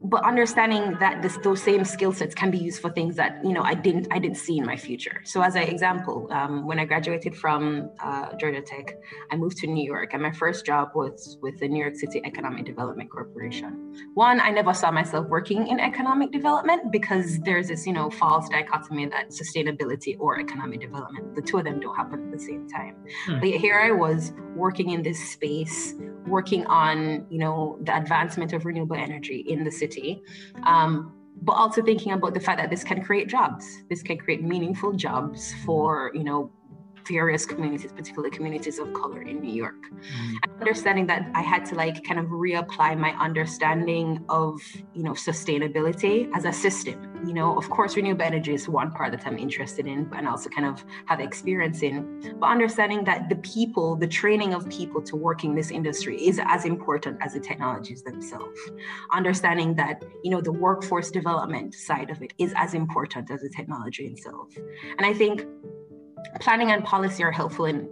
but 0.00 0.24
understanding 0.24 0.96
that 1.00 1.22
this, 1.22 1.36
those 1.38 1.62
same 1.62 1.84
skill 1.84 2.12
sets 2.12 2.34
can 2.34 2.50
be 2.50 2.58
used 2.58 2.80
for 2.80 2.90
things 2.90 3.16
that 3.16 3.44
you 3.44 3.52
know 3.52 3.62
I 3.62 3.74
didn't 3.74 4.06
I 4.10 4.18
didn't 4.18 4.36
see 4.36 4.58
in 4.58 4.64
my 4.64 4.76
future. 4.76 5.20
So 5.24 5.42
as 5.42 5.56
an 5.56 5.62
example, 5.62 6.28
um, 6.30 6.66
when 6.66 6.78
I 6.78 6.84
graduated 6.84 7.34
from 7.36 7.90
uh, 8.00 8.34
Georgia 8.36 8.62
Tech, 8.62 8.96
I 9.30 9.36
moved 9.36 9.56
to 9.58 9.66
New 9.66 9.84
York, 9.84 10.14
and 10.14 10.22
my 10.22 10.30
first 10.30 10.64
job 10.64 10.90
was 10.94 11.38
with 11.42 11.58
the 11.58 11.68
New 11.68 11.80
York 11.80 11.96
City 11.96 12.20
Economic 12.24 12.64
Development 12.64 13.10
Corporation. 13.10 13.92
One, 14.14 14.40
I 14.40 14.50
never 14.50 14.72
saw 14.72 14.90
myself 14.90 15.26
working 15.28 15.66
in 15.66 15.80
economic 15.80 16.30
development 16.30 16.92
because 16.92 17.40
there's 17.40 17.68
this 17.68 17.86
you 17.86 17.92
know 17.92 18.08
false 18.10 18.48
dichotomy 18.48 19.06
that 19.06 19.30
sustainability 19.30 20.16
or 20.20 20.38
economic 20.38 20.80
development, 20.80 21.34
the 21.34 21.42
two 21.42 21.58
of 21.58 21.64
them 21.64 21.80
don't 21.80 21.96
happen 21.96 22.24
at 22.24 22.32
the 22.32 22.44
same 22.44 22.68
time. 22.68 22.94
Hmm. 23.26 23.40
But 23.40 23.48
here 23.48 23.80
I 23.80 23.90
was 23.90 24.32
working 24.54 24.90
in 24.90 25.02
this 25.02 25.32
space, 25.32 25.94
working 26.26 26.66
on 26.66 27.26
you 27.30 27.38
know 27.38 27.78
the 27.82 27.96
advancement 27.96 28.52
of 28.52 28.64
renewable 28.64 28.96
energy 28.96 29.44
in 29.48 29.64
the 29.64 29.70
city 29.70 29.97
um, 30.64 31.12
but 31.42 31.52
also 31.52 31.82
thinking 31.82 32.12
about 32.12 32.34
the 32.34 32.40
fact 32.40 32.58
that 32.60 32.70
this 32.70 32.82
can 32.82 33.02
create 33.02 33.28
jobs. 33.28 33.64
This 33.88 34.02
can 34.02 34.18
create 34.18 34.42
meaningful 34.42 34.92
jobs 34.92 35.54
for 35.64 36.10
you 36.14 36.24
know 36.24 36.50
various 37.08 37.46
communities, 37.46 37.92
particularly 37.92 38.30
communities 38.30 38.78
of 38.78 38.92
color 38.92 39.22
in 39.22 39.40
New 39.40 39.52
York. 39.52 39.82
Mm-hmm. 39.86 40.60
Understanding 40.60 41.06
that 41.06 41.30
I 41.34 41.42
had 41.42 41.64
to 41.66 41.74
like 41.74 42.04
kind 42.04 42.20
of 42.20 42.26
reapply 42.26 42.98
my 42.98 43.10
understanding 43.18 44.24
of, 44.28 44.60
you 44.94 45.02
know, 45.02 45.12
sustainability 45.12 46.30
as 46.34 46.44
a 46.44 46.52
system. 46.52 47.04
You 47.26 47.34
know, 47.34 47.56
of 47.56 47.68
course, 47.68 47.96
renewable 47.96 48.22
energy 48.22 48.54
is 48.54 48.68
one 48.68 48.90
part 48.92 49.10
that 49.12 49.26
I'm 49.26 49.38
interested 49.38 49.86
in 49.86 50.08
and 50.16 50.28
also 50.28 50.48
kind 50.48 50.66
of 50.66 50.84
have 51.06 51.20
experience 51.20 51.82
in. 51.82 52.36
But 52.38 52.46
understanding 52.46 53.04
that 53.04 53.28
the 53.28 53.36
people, 53.36 53.96
the 53.96 54.06
training 54.06 54.54
of 54.54 54.68
people 54.68 55.02
to 55.02 55.16
work 55.16 55.42
in 55.44 55.54
this 55.54 55.70
industry 55.70 56.16
is 56.16 56.40
as 56.44 56.64
important 56.64 57.18
as 57.20 57.34
the 57.34 57.40
technologies 57.40 58.02
themselves. 58.02 58.58
Understanding 59.12 59.74
that, 59.76 60.04
you 60.22 60.30
know, 60.30 60.40
the 60.40 60.52
workforce 60.52 61.10
development 61.10 61.74
side 61.74 62.10
of 62.10 62.22
it 62.22 62.32
is 62.38 62.52
as 62.56 62.74
important 62.74 63.30
as 63.30 63.40
the 63.40 63.48
technology 63.48 64.06
itself. 64.06 64.48
And 64.98 65.06
I 65.06 65.12
think 65.12 65.44
planning 66.40 66.70
and 66.70 66.84
policy 66.84 67.22
are 67.22 67.32
helpful 67.32 67.66
in 67.66 67.88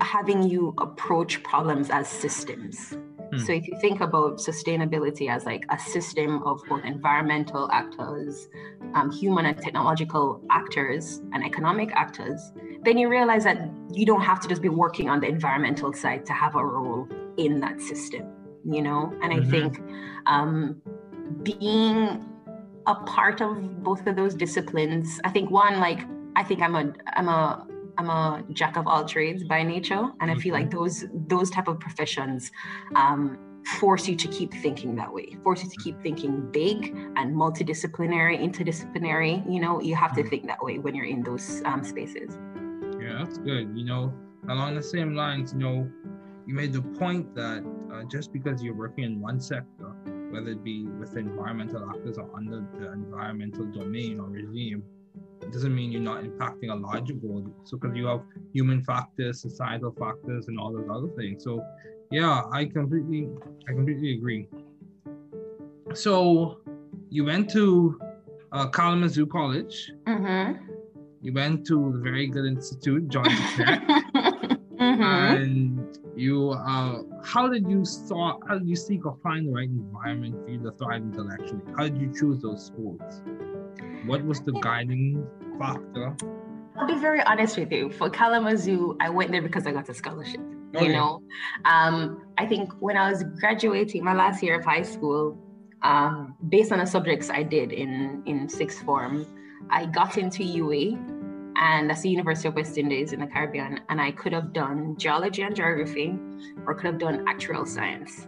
having 0.00 0.42
you 0.42 0.74
approach 0.78 1.42
problems 1.42 1.90
as 1.90 2.08
systems. 2.08 2.96
Hmm. 3.32 3.38
So 3.38 3.52
if 3.52 3.68
you 3.68 3.78
think 3.80 4.00
about 4.00 4.38
sustainability 4.38 5.30
as 5.30 5.44
like 5.44 5.64
a 5.70 5.78
system 5.78 6.42
of 6.42 6.60
both 6.68 6.84
environmental 6.84 7.70
actors, 7.70 8.48
um, 8.94 9.10
human 9.10 9.46
and 9.46 9.56
technological 9.56 10.42
actors, 10.50 11.20
and 11.32 11.44
economic 11.44 11.90
actors, 11.92 12.52
then 12.82 12.98
you 12.98 13.08
realize 13.08 13.44
that 13.44 13.70
you 13.92 14.06
don't 14.06 14.22
have 14.22 14.40
to 14.40 14.48
just 14.48 14.62
be 14.62 14.68
working 14.68 15.08
on 15.08 15.20
the 15.20 15.28
environmental 15.28 15.92
side 15.92 16.24
to 16.26 16.32
have 16.32 16.56
a 16.56 16.64
role 16.64 17.06
in 17.36 17.60
that 17.60 17.80
system, 17.80 18.24
you 18.64 18.82
know? 18.82 19.12
And 19.22 19.32
mm-hmm. 19.32 19.46
I 19.46 19.50
think 19.50 19.80
um, 20.26 20.82
being 21.42 22.24
a 22.86 22.94
part 22.94 23.40
of 23.40 23.82
both 23.82 24.06
of 24.06 24.16
those 24.16 24.34
disciplines, 24.34 25.20
I 25.24 25.30
think 25.30 25.50
one, 25.50 25.78
like 25.78 26.00
I 26.40 26.42
think 26.42 26.62
I'm 26.62 26.74
a 26.74 26.90
I'm 27.18 27.28
a 27.28 27.66
I'm 27.98 28.08
a 28.08 28.42
jack 28.54 28.78
of 28.78 28.86
all 28.86 29.04
trades 29.04 29.44
by 29.44 29.62
nature, 29.62 30.10
and 30.20 30.30
I 30.30 30.34
feel 30.36 30.54
like 30.54 30.70
those 30.70 31.04
those 31.12 31.50
type 31.50 31.68
of 31.68 31.78
professions 31.78 32.50
um, 32.96 33.38
force 33.78 34.08
you 34.08 34.16
to 34.16 34.26
keep 34.28 34.54
thinking 34.54 34.96
that 34.96 35.12
way, 35.12 35.36
force 35.44 35.62
you 35.62 35.68
to 35.68 35.76
keep 35.84 36.00
thinking 36.02 36.50
big 36.50 36.96
and 37.18 37.36
multidisciplinary, 37.36 38.40
interdisciplinary. 38.40 39.44
You 39.52 39.60
know, 39.60 39.82
you 39.82 39.94
have 39.96 40.14
to 40.14 40.26
think 40.30 40.46
that 40.46 40.62
way 40.62 40.78
when 40.78 40.94
you're 40.94 41.04
in 41.04 41.22
those 41.22 41.60
um, 41.66 41.84
spaces. 41.84 42.38
Yeah, 42.98 43.22
that's 43.22 43.36
good. 43.36 43.76
You 43.76 43.84
know, 43.84 44.10
along 44.48 44.76
the 44.76 44.82
same 44.82 45.14
lines, 45.14 45.52
you 45.52 45.58
know, 45.58 45.90
you 46.46 46.54
made 46.54 46.72
the 46.72 46.80
point 46.80 47.34
that 47.34 47.62
uh, 47.92 48.04
just 48.04 48.32
because 48.32 48.62
you're 48.62 48.80
working 48.84 49.04
in 49.04 49.20
one 49.20 49.40
sector, 49.40 49.88
whether 50.30 50.52
it 50.52 50.64
be 50.64 50.86
with 50.86 51.18
environmental 51.18 51.90
actors 51.90 52.16
or 52.16 52.30
under 52.34 52.64
the 52.78 52.92
environmental 52.92 53.66
domain 53.66 54.18
or 54.20 54.30
regime, 54.30 54.82
it 55.50 55.54
doesn't 55.54 55.74
mean 55.74 55.90
you're 55.90 56.00
not 56.00 56.22
impacting 56.22 56.70
a 56.70 56.74
larger 56.76 57.14
goal. 57.14 57.44
So 57.64 57.76
because 57.76 57.96
you 57.96 58.06
have 58.06 58.22
human 58.52 58.84
factors, 58.84 59.42
societal 59.42 59.92
factors, 59.98 60.46
and 60.46 60.60
all 60.60 60.72
those 60.72 60.88
other 60.88 61.08
things. 61.16 61.42
So 61.42 61.60
yeah, 62.12 62.42
I 62.52 62.66
completely, 62.66 63.28
I 63.68 63.72
completely 63.72 64.14
agree. 64.14 64.46
So 65.92 66.60
you 67.08 67.24
went 67.24 67.50
to 67.50 68.00
uh, 68.52 68.68
Kalamazoo 68.68 69.26
College. 69.26 69.90
Mm-hmm. 70.06 70.66
You 71.20 71.32
went 71.32 71.66
to 71.66 71.92
the 71.94 71.98
very 71.98 72.28
good 72.28 72.46
institute, 72.46 73.08
Georgia 73.08 73.30
Tech. 73.56 73.82
mm-hmm. 73.88 75.02
And 75.02 75.98
you, 76.14 76.50
uh, 76.50 77.02
how 77.24 77.48
did 77.48 77.68
you 77.68 77.84
start? 77.84 78.40
How 78.46 78.56
did 78.56 78.68
you 78.68 78.76
seek 78.76 79.04
or 79.04 79.16
find 79.20 79.48
the 79.48 79.52
right 79.52 79.68
environment 79.68 80.44
for 80.44 80.48
you 80.48 80.62
to 80.62 80.70
thrive 80.78 81.02
intellectually? 81.02 81.62
How 81.76 81.88
did 81.88 82.00
you 82.00 82.14
choose 82.16 82.40
those 82.40 82.64
schools? 82.64 83.22
What 84.06 84.24
was 84.24 84.40
the 84.40 84.52
guiding 84.52 85.26
factor? 85.58 86.16
I'll 86.76 86.86
be 86.86 86.98
very 86.98 87.20
honest 87.22 87.58
with 87.58 87.70
you. 87.70 87.90
For 87.90 88.08
Kalamazoo, 88.08 88.96
I 89.00 89.10
went 89.10 89.30
there 89.30 89.42
because 89.42 89.66
I 89.66 89.72
got 89.72 89.88
a 89.88 89.94
scholarship. 89.94 90.40
Okay. 90.74 90.86
You 90.86 90.92
know, 90.92 91.22
um, 91.64 92.24
I 92.38 92.46
think 92.46 92.72
when 92.80 92.96
I 92.96 93.10
was 93.10 93.24
graduating 93.38 94.04
my 94.04 94.14
last 94.14 94.42
year 94.42 94.58
of 94.58 94.64
high 94.64 94.82
school, 94.82 95.36
um, 95.82 96.34
based 96.48 96.72
on 96.72 96.78
the 96.78 96.86
subjects 96.86 97.28
I 97.28 97.42
did 97.42 97.72
in 97.72 98.22
in 98.26 98.48
sixth 98.48 98.82
form, 98.84 99.26
I 99.68 99.86
got 99.86 100.16
into 100.16 100.42
UWI, 100.42 100.96
and 101.56 101.90
that's 101.90 102.02
the 102.02 102.10
University 102.10 102.48
of 102.48 102.54
West 102.54 102.78
Indies 102.78 103.12
in 103.12 103.20
the 103.20 103.26
Caribbean. 103.26 103.80
And 103.88 104.00
I 104.00 104.12
could 104.12 104.32
have 104.32 104.52
done 104.52 104.96
geology 104.96 105.42
and 105.42 105.54
geography, 105.54 106.16
or 106.66 106.74
could 106.74 106.86
have 106.86 106.98
done 106.98 107.26
actuarial 107.26 107.66
science. 107.66 108.26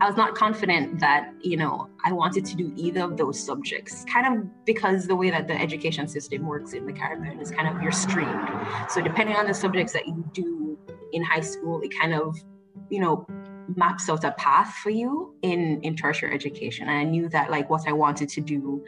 I 0.00 0.06
was 0.06 0.16
not 0.16 0.34
confident 0.34 1.00
that, 1.00 1.32
you 1.40 1.56
know, 1.56 1.88
I 2.04 2.12
wanted 2.12 2.44
to 2.44 2.56
do 2.56 2.72
either 2.76 3.00
of 3.00 3.16
those 3.16 3.40
subjects, 3.40 4.04
kind 4.12 4.26
of 4.26 4.64
because 4.66 5.06
the 5.06 5.16
way 5.16 5.30
that 5.30 5.48
the 5.48 5.58
education 5.58 6.06
system 6.06 6.46
works 6.46 6.74
in 6.74 6.86
the 6.86 6.92
Caribbean 6.92 7.40
is 7.40 7.50
kind 7.50 7.74
of 7.74 7.82
you're 7.82 7.92
streamed. 7.92 8.48
So 8.90 9.00
depending 9.00 9.36
on 9.36 9.46
the 9.46 9.54
subjects 9.54 9.94
that 9.94 10.06
you 10.06 10.24
do 10.34 10.78
in 11.12 11.24
high 11.24 11.40
school, 11.40 11.80
it 11.80 11.90
kind 11.98 12.12
of, 12.12 12.36
you 12.90 13.00
know, 13.00 13.26
maps 13.76 14.08
out 14.08 14.24
a 14.24 14.32
path 14.32 14.74
for 14.82 14.90
you 14.90 15.34
in 15.42 15.80
in 15.82 15.96
tertiary 15.96 16.34
education. 16.34 16.88
And 16.88 16.98
i 16.98 17.04
knew 17.04 17.28
that 17.28 17.50
like 17.50 17.68
what 17.70 17.86
i 17.86 17.92
wanted 17.92 18.28
to 18.30 18.40
do 18.40 18.84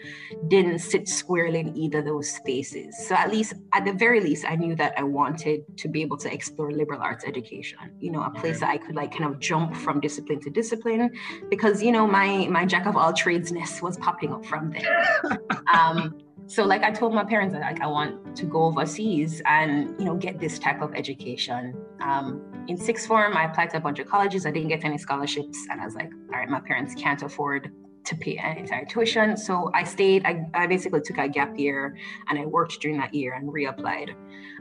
didn't 0.48 0.78
sit 0.78 1.08
squarely 1.08 1.60
in 1.60 1.76
either 1.76 2.02
those 2.02 2.30
spaces. 2.30 3.06
So 3.06 3.14
at 3.14 3.30
least 3.30 3.54
at 3.72 3.84
the 3.84 3.92
very 3.92 4.20
least 4.20 4.44
i 4.48 4.56
knew 4.56 4.74
that 4.76 4.94
i 4.96 5.02
wanted 5.02 5.60
to 5.78 5.88
be 5.88 6.02
able 6.02 6.16
to 6.18 6.32
explore 6.32 6.70
liberal 6.70 7.00
arts 7.00 7.24
education 7.24 7.78
you 7.98 8.10
know 8.10 8.22
a 8.22 8.30
place 8.30 8.60
that 8.60 8.70
i 8.70 8.78
could 8.78 8.94
like 8.94 9.12
kind 9.12 9.24
of 9.24 9.38
jump 9.38 9.76
from 9.76 10.00
discipline 10.00 10.40
to 10.40 10.50
discipline 10.50 11.10
because 11.48 11.82
you 11.82 11.92
know 11.92 12.06
my 12.06 12.46
my 12.48 12.64
jack 12.64 12.86
of 12.86 12.96
all 12.96 13.12
tradesness 13.12 13.82
was 13.82 13.96
popping 13.98 14.32
up 14.32 14.44
from 14.44 14.70
there. 14.70 15.08
Um 15.72 16.18
so 16.46 16.64
like 16.64 16.82
i 16.82 16.90
told 16.90 17.14
my 17.14 17.22
parents 17.22 17.52
that 17.54 17.60
like 17.60 17.80
i 17.80 17.86
want 17.86 18.34
to 18.34 18.44
go 18.44 18.64
overseas 18.64 19.40
and 19.46 19.94
you 20.00 20.04
know 20.04 20.16
get 20.16 20.40
this 20.40 20.58
type 20.58 20.82
of 20.82 20.94
education. 20.94 21.76
Um, 22.00 22.49
in 22.70 22.76
sixth 22.76 23.06
form 23.06 23.36
i 23.36 23.44
applied 23.44 23.68
to 23.68 23.76
a 23.76 23.80
bunch 23.80 23.98
of 23.98 24.06
colleges 24.06 24.46
i 24.46 24.50
didn't 24.50 24.68
get 24.68 24.84
any 24.84 24.96
scholarships 24.96 25.58
and 25.70 25.80
i 25.80 25.84
was 25.84 25.94
like 25.94 26.10
all 26.32 26.38
right 26.38 26.48
my 26.48 26.60
parents 26.60 26.94
can't 26.94 27.22
afford 27.22 27.72
to 28.04 28.16
pay 28.16 28.36
an 28.38 28.58
entire 28.58 28.84
tuition 28.84 29.36
so 29.36 29.70
i 29.74 29.82
stayed 29.82 30.24
i, 30.24 30.46
I 30.54 30.66
basically 30.68 31.00
took 31.00 31.18
a 31.18 31.28
gap 31.28 31.58
year 31.58 31.96
and 32.28 32.38
i 32.38 32.46
worked 32.46 32.80
during 32.80 32.96
that 32.98 33.12
year 33.12 33.34
and 33.34 33.48
reapplied 33.48 34.14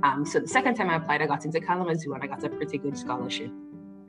um, 0.03 0.25
so 0.25 0.39
the 0.39 0.47
second 0.47 0.73
time 0.75 0.89
i 0.89 0.95
applied 0.95 1.21
i 1.21 1.27
got 1.27 1.45
into 1.45 1.61
kalamazoo 1.61 2.13
and 2.13 2.23
i 2.23 2.27
got 2.27 2.43
a 2.43 2.49
pretty 2.49 2.79
good 2.79 2.97
scholarship 2.97 3.51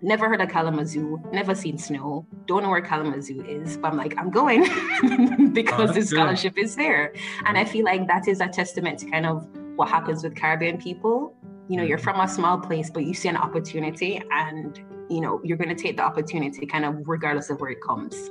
never 0.02 0.30
heard 0.30 0.40
of 0.40 0.48
Kalamazoo, 0.48 1.20
never 1.30 1.54
seen 1.54 1.76
snow, 1.76 2.26
don't 2.46 2.62
know 2.62 2.70
where 2.70 2.80
Kalamazoo 2.80 3.44
is, 3.44 3.76
but 3.76 3.88
I'm 3.88 3.98
like, 3.98 4.16
I'm 4.16 4.30
going 4.30 4.62
because 5.52 5.90
oh, 5.90 5.92
the 5.92 6.02
scholarship 6.02 6.54
good. 6.54 6.64
is 6.64 6.74
there. 6.74 7.12
And 7.44 7.58
I 7.58 7.66
feel 7.66 7.84
like 7.84 8.06
that 8.06 8.26
is 8.26 8.40
a 8.40 8.48
testament 8.48 8.98
to 9.00 9.10
kind 9.10 9.26
of 9.26 9.46
what 9.76 9.88
happens 9.88 10.22
with 10.22 10.34
Caribbean 10.34 10.78
people. 10.78 11.34
You 11.70 11.76
know, 11.76 11.84
you're 11.84 11.98
from 11.98 12.18
a 12.18 12.26
small 12.26 12.58
place, 12.58 12.90
but 12.90 13.04
you 13.04 13.14
see 13.14 13.28
an 13.28 13.36
opportunity 13.36 14.20
and 14.32 14.80
you 15.08 15.20
know 15.20 15.40
you're 15.44 15.56
going 15.56 15.74
to 15.76 15.80
take 15.80 15.96
the 15.96 16.02
opportunity 16.02 16.64
kind 16.66 16.84
of 16.84 16.94
regardless 17.06 17.48
of 17.50 17.60
where 17.60 17.70
it 17.70 17.80
comes. 17.80 18.30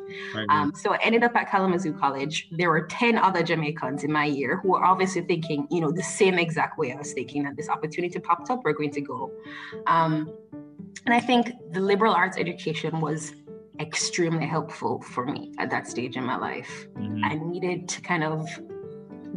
Um, 0.50 0.74
so 0.76 0.94
i 0.94 0.98
ended 1.04 1.24
up 1.24 1.36
at 1.36 1.50
kalamazoo 1.52 1.94
college. 1.94 2.48
There 2.52 2.70
were 2.70 2.88
10 2.88 3.18
other 3.18 3.44
jamaicans 3.44 4.04
in 4.04 4.12
my 4.12 4.26
year 4.26 4.58
who 4.62 4.70
were 4.72 4.84
obviously 4.84 5.22
thinking 5.22 5.68
you 5.70 5.82
know 5.82 5.92
the 5.92 6.04
same 6.04 6.40
exact 6.40 6.78
way 6.78 6.92
i 6.94 6.96
was 6.96 7.12
thinking 7.14 7.44
that 7.44 7.56
this 7.58 7.70
opportunity 7.70 8.18
popped 8.20 8.50
up 8.50 8.62
we're 8.64 8.74
going 8.74 8.92
to 8.92 9.02
go. 9.02 9.32
Um, 9.88 10.34
and 11.06 11.14
i 11.14 11.20
think 11.20 11.52
the 11.72 11.82
liberal 11.82 12.14
arts 12.14 12.38
education 12.38 13.02
was 13.02 13.34
extremely 13.80 14.46
helpful 14.46 15.02
for 15.02 15.26
me 15.26 15.54
at 15.60 15.70
that 15.70 15.88
stage 15.88 16.18
in 16.18 16.24
my 16.24 16.38
life. 16.38 16.88
Mm-hmm. 16.98 17.26
i 17.26 17.34
needed 17.36 17.88
to 17.90 18.02
kind 18.02 18.24
of 18.24 18.48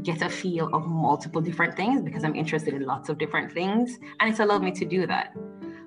get 0.03 0.23
a 0.23 0.29
feel 0.29 0.69
of 0.75 0.87
multiple 0.87 1.41
different 1.41 1.77
things 1.77 2.03
because 2.03 2.25
i'm 2.25 2.35
interested 2.35 2.75
in 2.75 2.85
lots 2.85 3.09
of 3.09 3.19
different 3.19 3.53
things. 3.53 3.99
And 4.21 4.31
it's 4.31 4.41
allowed 4.41 4.63
me 4.63 4.73
to 4.73 4.85
do 4.85 5.07
that 5.07 5.35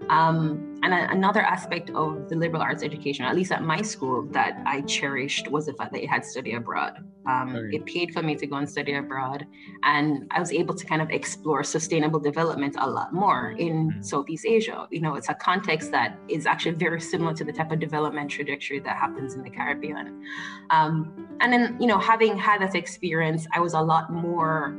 um, 0.10 0.80
and 0.84 0.94
a, 0.94 1.12
another 1.12 1.42
aspect 1.42 1.90
of 1.92 2.30
the 2.30 2.36
liberal 2.36 2.62
arts 2.62 2.84
education, 2.84 3.26
at 3.26 3.36
least 3.36 3.52
at 3.52 3.64
my 3.64 3.82
school, 3.82 4.28
that 4.32 4.62
I 4.66 4.82
cherished 4.82 5.50
was 5.50 5.66
the 5.66 5.74
fact 5.74 5.94
that 5.94 6.04
it 6.04 6.08
had 6.08 6.24
study 6.24 6.54
abroad. 6.54 7.04
Um, 7.28 7.56
okay. 7.56 7.78
It 7.78 7.86
paid 7.86 8.14
for 8.14 8.22
me 8.22 8.36
to 8.36 8.46
go 8.46 8.58
and 8.58 8.70
study 8.70 8.94
abroad, 8.94 9.48
and 9.84 10.28
I 10.32 10.40
was 10.40 10.52
able 10.52 10.76
to 10.76 10.86
kind 10.86 11.02
of 11.02 11.10
explore 11.10 11.64
sustainable 11.64 12.20
development 12.20 12.76
a 12.80 12.88
lot 12.88 13.14
more 13.14 13.56
in 13.58 13.90
mm-hmm. 13.90 14.02
Southeast 14.02 14.46
Asia. 14.46 14.88
You 14.92 15.02
know, 15.02 15.16
it's 15.16 15.30
a 15.30 15.34
context 15.34 15.92
that 15.92 16.20
is 16.28 16.46
actually 16.46 16.76
very 16.76 17.02
similar 17.02 17.34
to 17.34 17.44
the 17.44 17.52
type 17.52 17.72
of 17.72 17.80
development 17.80 18.30
trajectory 18.30 18.80
that 18.80 18.96
happens 18.96 19.34
in 19.34 19.42
the 19.42 19.50
Caribbean. 19.50 20.24
Um, 20.70 21.28
and 21.42 21.52
then, 21.52 21.78
you 21.80 21.88
know, 21.88 21.98
having 21.98 22.38
had 22.38 22.62
that 22.62 22.76
experience, 22.76 23.48
I 23.56 23.60
was 23.60 23.74
a 23.74 23.82
lot 23.82 24.12
more 24.12 24.76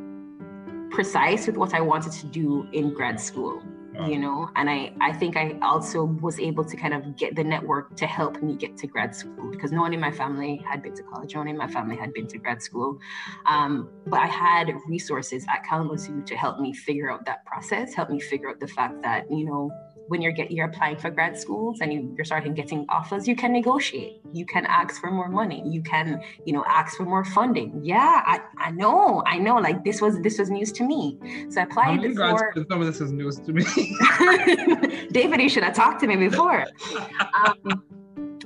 precise 0.91 1.49
with 1.49 1.57
what 1.57 1.75
I 1.75 1.81
wanted 1.81 2.13
to 2.13 2.27
do 2.27 2.69
in 2.73 2.95
grad 2.95 3.21
school 3.21 3.61
you 4.05 4.19
know 4.19 4.49
and 4.57 4.69
i 4.69 4.93
i 5.01 5.13
think 5.13 5.37
i 5.37 5.57
also 5.63 6.05
was 6.05 6.39
able 6.39 6.65
to 6.65 6.77
kind 6.77 6.93
of 6.93 7.17
get 7.17 7.35
the 7.35 7.43
network 7.43 7.97
to 7.97 8.07
help 8.07 8.43
me 8.43 8.55
get 8.55 8.77
to 8.77 8.87
grad 8.87 9.15
school 9.15 9.51
because 9.51 9.73
no 9.73 9.81
one 9.81 9.95
in 9.95 10.01
my 10.01 10.11
family 10.11 10.63
had 10.69 10.83
been 10.83 10.95
to 10.95 11.03
college 11.03 11.35
no 11.35 11.41
one 11.41 11.49
in 11.49 11.57
my 11.57 11.69
family 11.69 11.97
had 11.97 12.13
been 12.13 12.27
to 12.27 12.39
grad 12.39 12.63
school. 12.63 12.99
Um, 13.47 13.91
but 14.07 14.21
i 14.21 14.27
had 14.27 14.73
resources 14.87 15.45
at 15.49 15.65
kalamazoo 15.65 16.23
to 16.23 16.37
help 16.37 16.61
me 16.61 16.75
figure 16.75 17.11
out 17.11 17.25
that 17.27 17.45
process 17.47 17.95
help 17.95 18.11
me 18.11 18.21
figure 18.21 18.51
out 18.51 18.61
the 18.61 18.69
fact 18.69 19.03
that 19.03 19.25
you 19.31 19.45
know 19.45 19.71
when 20.09 20.23
you're 20.23 20.33
get 20.33 20.51
you're 20.51 20.67
applying 20.67 20.97
for 20.97 21.11
grad 21.11 21.39
schools 21.39 21.81
and 21.81 21.93
you, 21.93 22.13
you're 22.17 22.25
starting 22.25 22.55
getting 22.55 22.87
offers, 22.89 23.27
you 23.27 23.37
can 23.37 23.53
negotiate. 23.53 24.21
You 24.33 24.47
can 24.47 24.67
ask 24.67 25.01
for 25.01 25.11
more 25.11 25.29
money. 25.29 25.63
You 25.67 25.83
can, 25.83 26.21
you 26.45 26.53
know, 26.53 26.65
ask 26.69 26.97
for 26.97 27.05
more 27.05 27.25
funding. 27.25 27.81
Yeah, 27.83 28.23
I, 28.25 28.41
I 28.59 28.71
know, 28.71 29.23
I 29.27 29.39
know. 29.39 29.57
Like 29.57 29.85
this 29.85 30.01
was 30.01 30.21
this 30.21 30.39
was 30.39 30.51
news 30.51 30.73
to 30.73 30.85
me. 30.85 31.19
So 31.51 31.61
I 31.61 31.65
applied 31.65 32.03
for 32.15 32.53
some 32.69 32.81
of 32.81 32.87
this 32.87 33.01
is 33.01 33.13
news 33.13 33.41
to 33.41 33.53
me. 33.53 33.65
David, 35.13 35.41
you 35.41 35.49
should 35.49 35.65
have 35.65 35.75
talked 35.75 36.01
to 36.01 36.07
me 36.07 36.17
before. 36.17 36.67
Um, 37.45 37.83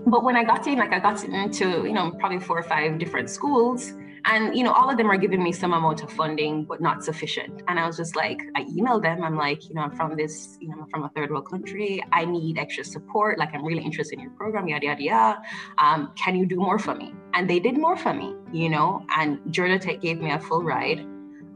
but 0.07 0.25
when 0.25 0.37
I 0.37 0.45
got 0.45 0.67
in, 0.67 0.79
like 0.79 0.93
I 0.93 0.99
got 0.99 1.23
into, 1.25 1.85
you 1.85 1.93
know, 1.93 2.11
probably 2.13 2.41
four 2.41 2.59
or 2.59 2.63
five 2.63 2.99
different 2.99 3.29
schools 3.29 3.93
and 4.25 4.57
you 4.57 4.63
know 4.65 4.73
all 4.73 4.91
of 4.91 4.97
them 4.97 5.11
are 5.11 5.17
giving 5.17 5.43
me 5.43 5.53
some 5.53 5.73
amount 5.73 6.03
of 6.03 6.13
funding 6.13 6.65
but 6.65 6.81
not 6.81 7.05
sufficient. 7.05 7.63
And 7.69 7.79
i 7.79 7.87
was 7.87 7.97
just 7.97 8.17
like 8.17 8.41
i 8.57 8.65
emailed 8.65 9.03
them. 9.03 9.23
I'm 9.23 9.37
like 9.37 9.69
you 9.69 9.75
know 9.75 9.83
i'm 9.83 9.93
from 9.93 10.17
this 10.17 10.59
you 10.61 10.69
know 10.69 10.77
i'm 10.83 10.89
from 10.89 11.05
a 11.05 11.09
third 11.11 11.31
world 11.31 11.49
country. 11.49 12.03
I 12.13 12.25
need 12.25 12.59
extra 12.59 12.85
support. 12.85 13.39
Like 13.39 13.55
i'm 13.55 13.65
really 13.65 13.85
interested 13.85 14.15
in 14.15 14.21
your 14.21 14.33
program 14.33 14.69
yada 14.69 14.87
yada 14.87 15.03
yada. 15.03 15.43
Um, 15.79 16.13
can 16.17 16.37
you 16.37 16.47
do 16.47 16.57
more 16.57 16.79
for 16.79 16.95
me? 16.95 17.15
And 17.35 17.49
they 17.49 17.61
did 17.61 17.77
more 17.77 17.97
for 17.97 18.15
me 18.15 18.35
you 18.53 18.69
know? 18.69 19.05
And 19.17 19.39
georgia 19.51 19.79
tech 19.79 20.01
gave 20.01 20.21
me 20.21 20.33
a 20.33 20.41
full 20.41 20.63
ride. 20.63 21.07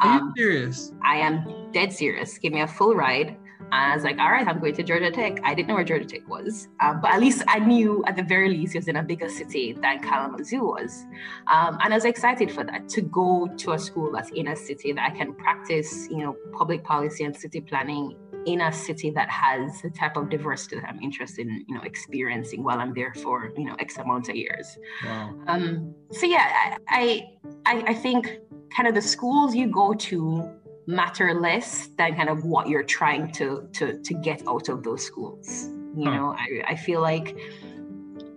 Are 0.01 0.15
you 0.15 0.21
um, 0.23 0.35
serious? 0.37 0.93
I 1.05 1.17
am 1.17 1.71
dead 1.73 1.93
serious. 1.93 2.39
Gave 2.39 2.53
me 2.53 2.61
a 2.61 2.67
full 2.67 2.95
ride 2.95 3.37
I 3.73 3.95
was 3.95 4.05
like, 4.05 4.19
all 4.19 4.31
right, 4.31 4.47
I'm 4.47 4.61
going 4.61 4.75
to 4.75 4.83
Georgia 4.83 5.11
Tech. 5.11 5.41
I 5.45 5.55
didn't 5.55 5.69
know 5.69 5.75
where 5.75 5.85
Georgia 5.85 6.05
Tech 6.05 6.29
was, 6.29 6.69
um, 6.81 7.01
but 7.01 7.11
at 7.11 7.21
least 7.21 7.43
I 7.49 7.59
knew 7.59 8.05
at 8.07 8.17
the 8.17 8.23
very 8.23 8.49
least 8.49 8.75
it 8.75 8.79
was 8.79 8.89
in 8.89 8.97
a 8.97 9.03
bigger 9.03 9.29
city 9.29 9.73
than 9.73 10.01
Kalamazoo 10.01 10.65
was. 10.65 11.05
Um, 11.53 11.79
and 11.83 11.93
I 11.93 11.97
was 11.97 12.05
excited 12.05 12.51
for 12.51 12.65
that 12.65 12.89
to 12.91 13.01
go 13.01 13.49
to 13.57 13.73
a 13.73 13.79
school 13.79 14.13
that's 14.13 14.31
in 14.31 14.49
a 14.49 14.57
city 14.57 14.93
that 14.93 15.13
I 15.13 15.17
can 15.17 15.35
practice, 15.35 16.09
you 16.11 16.19
know, 16.19 16.37
public 16.53 16.85
policy 16.85 17.25
and 17.25 17.37
city 17.37 17.61
planning 17.61 18.17
in 18.47 18.61
a 18.61 18.73
city 18.73 19.11
that 19.11 19.31
has 19.31 19.81
the 19.83 19.91
type 19.91 20.17
of 20.17 20.29
diversity 20.29 20.77
that 20.77 20.89
I'm 20.89 21.01
interested 21.01 21.47
in, 21.47 21.65
you 21.67 21.75
know, 21.75 21.83
experiencing 21.83 22.63
while 22.63 22.79
I'm 22.79 22.93
there 22.95 23.15
for, 23.15 23.53
you 23.57 23.65
know, 23.65 23.75
X 23.79 23.97
amount 23.97 24.29
of 24.29 24.37
years. 24.37 24.79
Wow. 25.05 25.35
Um, 25.47 25.95
so 26.13 26.27
yeah, 26.27 26.77
I, 26.89 27.31
I, 27.65 27.85
I 27.87 27.95
think 27.95 28.39
kind 28.75 28.89
of 28.89 28.95
the 28.95 29.03
schools 29.03 29.55
you 29.55 29.69
go 29.69 29.95
to 29.95 30.51
matter 30.87 31.35
less 31.35 31.89
than 31.99 32.15
kind 32.15 32.29
of 32.29 32.45
what 32.45 32.69
you're 32.69 32.83
trying 32.83 33.31
to 33.33 33.69
to 33.73 33.99
to 34.03 34.15
get 34.15 34.43
out 34.47 34.69
of 34.69 34.83
those 34.83 35.05
schools. 35.05 35.69
You 35.97 36.05
know 36.11 36.35
I, 36.37 36.73
I 36.73 36.77
feel 36.77 37.01
like 37.01 37.37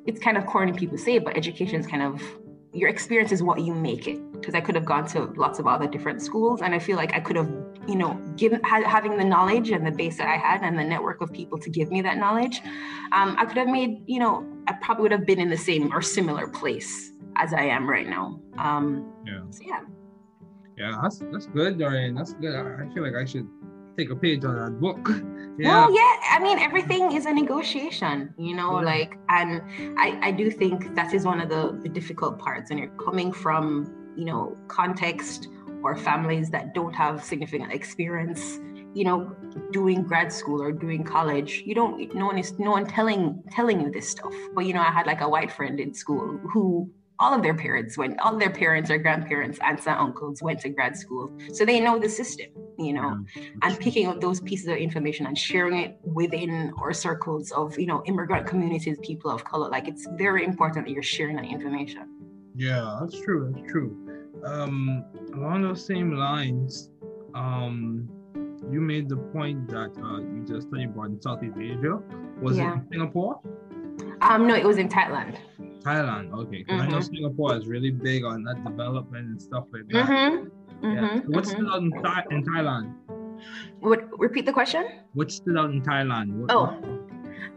it's 0.06 0.20
kind 0.20 0.38
of 0.38 0.46
corny 0.46 0.74
people 0.74 0.98
say 0.98 1.20
but 1.20 1.36
education 1.36 1.80
is 1.80 1.88
kind 1.88 2.04
of 2.04 2.22
your 2.74 2.90
experience 2.90 3.32
is 3.32 3.42
what 3.42 3.60
you 3.62 3.74
make 3.74 4.08
it. 4.08 4.20
Because 4.34 4.54
i 4.54 4.62
could 4.62 4.76
have 4.76 4.86
gone 4.86 5.08
to 5.08 5.26
lots 5.36 5.60
of 5.60 5.68
other 5.68 5.88
different 5.88 6.22
schools 6.22 6.62
and 6.62 6.76
i 6.76 6.80
feel 6.80 6.96
like 6.96 7.14
i 7.14 7.20
could 7.20 7.36
have 7.36 7.52
you 7.88 7.96
know 7.96 8.14
given 8.36 8.62
ha- 8.64 8.88
having 8.88 9.18
the 9.18 9.24
knowledge 9.24 9.72
and 9.72 9.86
the 9.86 9.92
base 9.92 10.18
that 10.20 10.28
i 10.28 10.38
had 10.38 10.62
and 10.62 10.78
the 10.78 10.84
network 10.84 11.22
of 11.22 11.34
people 11.34 11.58
to 11.58 11.70
give 11.70 11.90
me 11.92 12.02
that 12.02 12.18
knowledge 12.18 12.62
um, 13.14 13.36
i 13.40 13.46
could 13.46 13.58
have 13.58 13.68
made 13.68 14.04
you 14.06 14.20
know 14.20 14.46
i 14.68 14.74
probably 14.74 15.02
would 15.02 15.12
have 15.12 15.26
been 15.26 15.40
in 15.40 15.50
the 15.50 15.58
same 15.58 15.92
or 15.92 16.02
similar 16.02 16.48
place 16.48 17.12
as 17.36 17.52
i 17.52 17.64
am 17.64 17.90
right 17.90 18.08
now. 18.08 18.40
Um, 18.58 19.12
yeah. 19.26 19.42
so 19.50 19.64
yeah 19.66 19.82
yeah, 20.78 21.00
that's 21.02 21.20
that's 21.32 21.48
good, 21.48 21.80
Dorian. 21.80 22.16
That's 22.16 22.34
good. 22.34 22.56
I, 22.56 22.94
feel 22.94 23.04
like 23.04 23.16
I 23.16 23.26
should 23.26 23.48
take 23.98 24.10
a 24.12 24.16
page 24.16 24.46
on 24.46 24.56
that 24.56 24.80
book. 24.80 25.10
Yeah. 25.60 25.88
Well, 25.88 25.92
yeah. 25.92 26.18
I 26.30 26.40
mean, 26.40 26.60
everything 26.60 27.14
is 27.14 27.26
a 27.26 27.34
negotiation, 27.34 28.32
you 28.38 28.56
know. 28.56 28.78
Yeah. 28.78 28.86
Like, 28.86 29.18
and 29.30 29.60
I 29.98 30.20
I 30.22 30.32
do 30.32 30.52
think 30.52 30.94
that 30.94 31.16
is 31.16 31.26
one 31.26 31.42
of 31.42 31.50
the 31.50 31.80
the 31.82 31.90
difficult 31.90 32.38
parts, 32.38 32.70
and 32.70 32.80
you're 32.80 32.96
coming 33.04 33.34
from 33.34 33.92
you 34.16 34.26
know 34.26 34.56
context 34.68 35.48
or 35.84 35.96
families 35.98 36.52
that 36.52 36.76
don't 36.76 36.94
have 36.94 37.24
significant 37.24 37.74
experience 37.74 38.60
you 38.94 39.04
know 39.04 39.36
doing 39.72 40.04
grad 40.04 40.32
school 40.32 40.62
or 40.62 40.72
doing 40.72 41.04
college 41.04 41.64
you 41.66 41.76
don't 41.76 42.14
no 42.16 42.26
one 42.26 42.38
is 42.38 42.58
no 42.58 42.72
one 42.72 42.86
telling 42.86 43.44
telling 43.52 43.80
you 43.82 43.92
this 43.92 44.10
stuff 44.10 44.34
but 44.56 44.66
you 44.66 44.74
know 44.74 44.82
i 44.82 44.92
had 44.92 45.06
like 45.06 45.22
a 45.22 45.30
white 45.30 45.52
friend 45.52 45.80
in 45.80 45.94
school 45.94 46.40
who 46.52 46.90
all 47.20 47.34
of 47.34 47.42
their 47.42 47.56
parents 47.56 47.98
went, 47.98 48.20
all 48.20 48.38
their 48.38 48.50
parents 48.50 48.90
or 48.90 48.98
grandparents, 48.98 49.58
aunts 49.62 49.88
and 49.88 49.98
uncles 49.98 50.42
went 50.42 50.60
to 50.62 50.70
grad 50.70 50.96
school. 50.96 51.32
So 51.54 51.66
they 51.66 51.80
know 51.80 51.98
the 51.98 52.10
system, 52.10 52.48
you 52.78 52.94
know, 52.94 53.26
and 53.62 53.80
picking 53.80 54.08
up 54.08 54.22
those 54.22 54.40
pieces 54.42 54.68
of 54.68 54.78
information 54.78 55.26
and 55.26 55.38
sharing 55.38 55.78
it 55.78 55.98
within 56.04 56.74
our 56.80 56.94
circles 56.94 57.52
of, 57.52 57.78
you 57.80 57.88
know, 57.88 58.04
immigrant 58.06 58.46
communities, 58.46 58.98
people 59.02 59.32
of 59.32 59.44
color. 59.44 59.70
Like 59.70 59.88
it's 59.88 60.08
very 60.18 60.44
important 60.46 60.86
that 60.86 60.92
you're 60.92 61.04
sharing 61.04 61.36
that 61.38 61.46
information. 61.46 62.10
Yeah, 62.56 62.98
that's 63.02 63.20
true. 63.20 63.52
That's 63.56 63.72
true. 63.72 63.96
Um, 64.46 65.06
along 65.34 65.64
those 65.64 65.86
same 65.86 66.16
lines, 66.16 66.92
um, 67.34 68.10
you 68.72 68.82
made 68.82 69.10
the 69.10 69.18
point 69.18 69.68
that 69.70 69.92
uh, 70.04 70.20
you 70.20 70.44
just 70.48 70.68
studied 70.68 70.90
abroad 70.90 71.12
in 71.12 71.22
Southeast 71.22 71.58
Asia. 71.58 72.00
Was 72.42 72.58
yeah. 72.58 72.72
it 72.72 72.76
in 72.76 72.88
Singapore? 72.92 73.40
Um, 74.22 74.48
no, 74.48 74.56
it 74.56 74.66
was 74.66 74.78
in 74.78 74.90
Thailand. 74.90 75.38
Thailand. 75.82 76.34
Okay, 76.34 76.64
because 76.64 76.82
mm-hmm. 76.82 76.82
I 76.82 76.88
know 76.88 76.98
mm-hmm. 76.98 77.16
Singapore 77.16 77.56
is 77.56 77.68
really 77.68 77.92
big 77.92 78.24
on 78.26 78.44
that 78.44 78.64
development 78.64 79.28
and 79.28 79.42
stuff 79.42 79.66
like 79.72 79.88
that. 79.90 80.06
Mm-hmm. 80.06 80.48
Yeah. 80.84 80.90
Mm-hmm. 80.90 81.34
What's 81.34 81.52
still 81.52 81.72
out 81.72 81.82
in, 81.82 81.92
Th- 81.92 82.26
in 82.32 82.44
Thailand? 82.44 82.94
What? 83.80 84.08
Repeat 84.20 84.46
the 84.46 84.54
question. 84.54 84.86
What's 85.14 85.36
still 85.36 85.58
out 85.60 85.72
in 85.72 85.82
Thailand? 85.82 86.34
What, 86.34 86.52
oh, 86.52 87.00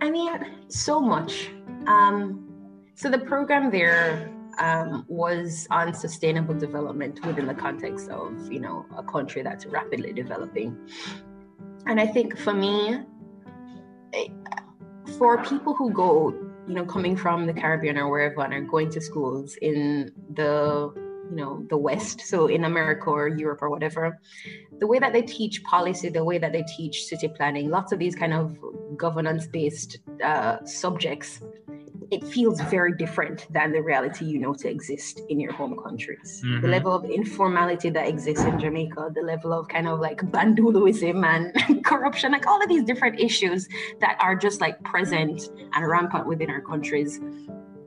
I 0.01 0.11
mean, 0.11 0.31
so 0.69 1.01
much. 1.01 1.51
Um, 1.87 2.47
so 2.95 3.11
the 3.11 3.19
program 3.19 3.71
there 3.71 4.31
um, 4.59 5.05
was 5.09 5.67
on 5.71 5.95
sustainable 5.95 6.55
development 6.55 7.25
within 7.25 7.47
the 7.47 7.55
context 7.55 8.09
of 8.11 8.51
you 8.53 8.61
know 8.61 8.87
a 8.97 9.03
country 9.03 9.43
that's 9.43 9.67
rapidly 9.67 10.13
developing, 10.13 10.77
and 11.87 12.01
I 12.01 12.07
think 12.07 12.39
for 12.39 12.55
me, 12.55 13.01
eh, 14.13 14.29
for 15.19 15.43
people 15.45 15.75
who 15.75 15.91
go 15.93 16.50
you 16.71 16.77
know, 16.77 16.85
coming 16.85 17.17
from 17.17 17.49
the 17.49 17.53
Caribbean 17.53 17.99
or 17.99 18.09
wherever 18.09 18.43
and 18.43 18.55
are 18.55 18.61
going 18.61 18.91
to 18.91 19.01
schools 19.01 19.57
in 19.61 20.13
the, 20.35 20.93
you 21.29 21.37
know, 21.37 21.67
the 21.69 21.77
West, 21.77 22.21
so 22.21 22.47
in 22.47 22.63
America 22.65 23.11
or 23.11 23.27
Europe 23.27 23.59
or 23.61 23.71
whatever, 23.71 24.21
the 24.79 24.87
way 24.87 25.01
that 25.01 25.13
they 25.13 25.23
teach 25.23 25.65
policy, 25.65 26.11
the 26.11 26.23
way 26.23 26.39
that 26.39 26.53
they 26.53 26.63
teach 26.77 27.07
city 27.07 27.27
planning, 27.27 27.71
lots 27.71 27.91
of 27.91 27.99
these 27.99 28.15
kind 28.15 28.33
of 28.33 28.57
governance-based 28.97 29.99
uh, 30.23 30.65
subjects 30.65 31.41
it 32.11 32.25
feels 32.25 32.61
very 32.63 32.93
different 32.93 33.47
than 33.53 33.73
the 33.73 33.83
reality 33.83 34.25
you 34.25 34.39
know 34.39 34.53
to 34.55 34.69
exist 34.69 35.21
in 35.29 35.39
your 35.39 35.53
home 35.53 35.77
countries. 35.83 36.43
Mm-hmm. 36.45 36.63
The 36.63 36.69
level 36.69 36.93
of 36.93 37.05
informality 37.05 37.91
that 37.91 38.09
exists 38.09 38.45
in 38.45 38.59
Jamaica, 38.59 39.13
the 39.15 39.23
level 39.23 39.53
of 39.53 39.69
kind 39.69 39.87
of 39.87 40.01
like 40.01 40.21
banduloism 40.23 41.25
and 41.25 41.85
corruption, 41.85 42.33
like 42.33 42.47
all 42.47 42.63
of 42.63 42.69
these 42.69 42.85
different 42.85 43.21
issues 43.21 43.69
that 44.01 44.17
are 44.21 44.35
just 44.35 44.61
like 44.61 44.83
present 44.83 45.51
and 45.75 45.89
rampant 45.89 46.27
within 46.27 46.51
our 46.51 46.61
countries, 46.61 47.21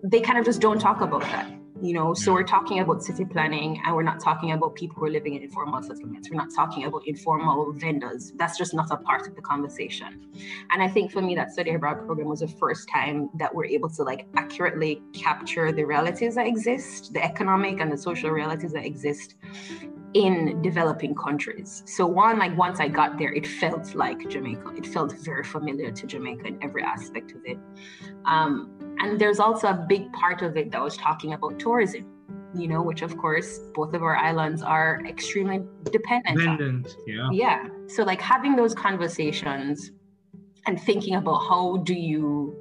they 0.04 0.22
kind 0.22 0.38
of 0.38 0.46
just 0.46 0.62
don't 0.62 0.80
talk 0.80 1.02
about 1.02 1.22
that. 1.22 1.52
You 1.82 1.94
know 1.94 2.14
so 2.14 2.32
we're 2.32 2.44
talking 2.44 2.80
about 2.80 3.02
city 3.02 3.26
planning 3.26 3.82
and 3.84 3.96
we're 3.96 4.04
not 4.04 4.20
talking 4.20 4.52
about 4.52 4.76
people 4.76 4.96
who 5.00 5.06
are 5.06 5.10
living 5.10 5.36
in 5.36 5.42
informal 5.42 5.82
settlements 5.82 6.30
we're 6.30 6.38
not 6.38 6.50
talking 6.56 6.86
about 6.86 7.02
informal 7.08 7.72
vendors 7.74 8.32
that's 8.36 8.58
just 8.58 8.74
not 8.74 8.90
a 8.92 8.98
part 8.98 9.28
of 9.28 9.36
the 9.36 9.42
conversation 9.42 10.22
and 10.72 10.84
i 10.84 10.88
think 10.88 11.12
for 11.12 11.22
me 11.22 11.34
that 11.34 11.52
study 11.52 11.72
abroad 11.72 12.06
program 12.06 12.28
was 12.28 12.42
the 12.42 12.48
first 12.48 12.88
time 12.90 13.30
that 13.34 13.54
we're 13.54 13.66
able 13.66 13.90
to 13.90 14.04
like 14.04 14.28
accurately 14.36 15.02
capture 15.14 15.72
the 15.72 15.84
realities 15.84 16.36
that 16.36 16.46
exist 16.46 17.12
the 17.14 17.24
economic 17.24 17.80
and 17.80 17.92
the 17.92 17.98
social 17.98 18.30
realities 18.30 18.74
that 18.74 18.86
exist 18.86 19.36
in 20.14 20.62
developing 20.62 21.16
countries. 21.16 21.82
So 21.86 22.06
one, 22.06 22.38
like 22.38 22.56
once 22.56 22.80
I 22.80 22.88
got 22.88 23.18
there, 23.18 23.34
it 23.34 23.48
felt 23.48 23.96
like 23.96 24.30
Jamaica. 24.30 24.74
It 24.78 24.86
felt 24.86 25.14
very 25.24 25.44
familiar 25.44 25.92
to 25.92 26.06
Jamaica 26.08 26.46
in 26.46 26.60
every 26.62 26.84
aspect 26.84 27.32
of 27.32 27.42
it. 27.46 27.58
Um, 28.26 28.70
and 29.00 29.20
there's 29.20 29.40
also 29.40 29.68
a 29.68 29.86
big 29.88 30.12
part 30.14 30.42
of 30.42 30.58
it 30.58 30.72
that 30.72 30.82
was 30.82 30.98
talking 30.98 31.34
about 31.34 31.60
tourism, 31.60 32.06
you 32.56 32.68
know, 32.68 32.82
which 32.82 33.02
of 33.02 33.18
course 33.18 33.60
both 33.74 33.94
of 33.94 34.04
our 34.04 34.16
islands 34.18 34.62
are 34.62 35.02
extremely 35.06 35.62
dependent. 35.92 36.38
Dependent, 36.38 36.96
yeah. 37.08 37.30
Yeah. 37.32 37.68
So 37.88 38.04
like 38.04 38.22
having 38.22 38.56
those 38.56 38.74
conversations 38.74 39.92
and 40.66 40.80
thinking 40.82 41.16
about 41.16 41.40
how 41.40 41.78
do 41.78 41.94
you 41.94 42.56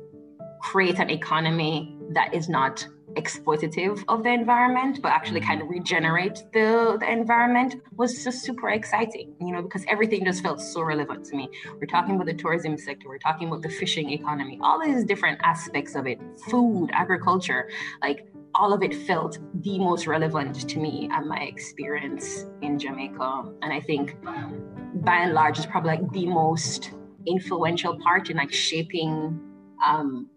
create 0.60 0.98
an 0.98 1.10
economy 1.10 1.96
that 2.10 2.32
is 2.34 2.48
not 2.48 2.86
exploitative 3.14 4.04
of 4.08 4.22
the 4.22 4.30
environment, 4.30 5.00
but 5.02 5.12
actually 5.12 5.40
kind 5.40 5.60
of 5.62 5.68
regenerate 5.68 6.44
the, 6.52 6.96
the 7.00 7.10
environment 7.10 7.76
was 7.96 8.24
just 8.24 8.42
super 8.42 8.70
exciting, 8.70 9.34
you 9.40 9.52
know, 9.52 9.62
because 9.62 9.84
everything 9.88 10.24
just 10.24 10.42
felt 10.42 10.60
so 10.60 10.82
relevant 10.82 11.24
to 11.26 11.36
me. 11.36 11.48
We're 11.74 11.86
talking 11.86 12.14
about 12.14 12.26
the 12.26 12.34
tourism 12.34 12.78
sector, 12.78 13.08
we're 13.08 13.18
talking 13.18 13.48
about 13.48 13.62
the 13.62 13.68
fishing 13.68 14.10
economy, 14.10 14.58
all 14.62 14.80
these 14.80 15.04
different 15.04 15.40
aspects 15.42 15.94
of 15.94 16.06
it, 16.06 16.20
food, 16.48 16.90
agriculture, 16.92 17.68
like 18.00 18.26
all 18.54 18.72
of 18.72 18.82
it 18.82 18.94
felt 18.94 19.38
the 19.62 19.78
most 19.78 20.06
relevant 20.06 20.68
to 20.68 20.78
me 20.78 21.08
and 21.12 21.26
my 21.28 21.38
experience 21.38 22.46
in 22.60 22.78
Jamaica. 22.78 23.44
And 23.62 23.72
I 23.72 23.80
think 23.80 24.16
by 24.22 25.16
and 25.16 25.32
large 25.32 25.58
is 25.58 25.66
probably 25.66 25.92
like 25.92 26.12
the 26.12 26.26
most 26.26 26.92
influential 27.26 27.98
part 28.00 28.30
in 28.30 28.36
like 28.36 28.52
shaping 28.52 29.40
um, 29.86 30.28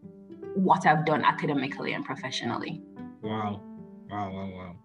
what 0.56 0.86
I've 0.86 1.06
done 1.06 1.24
academically 1.24 1.94
and 1.94 2.04
professionally. 2.04 2.82
Wow, 3.22 3.62
wow, 4.10 4.32
wow, 4.34 4.50
wow. 4.54 4.76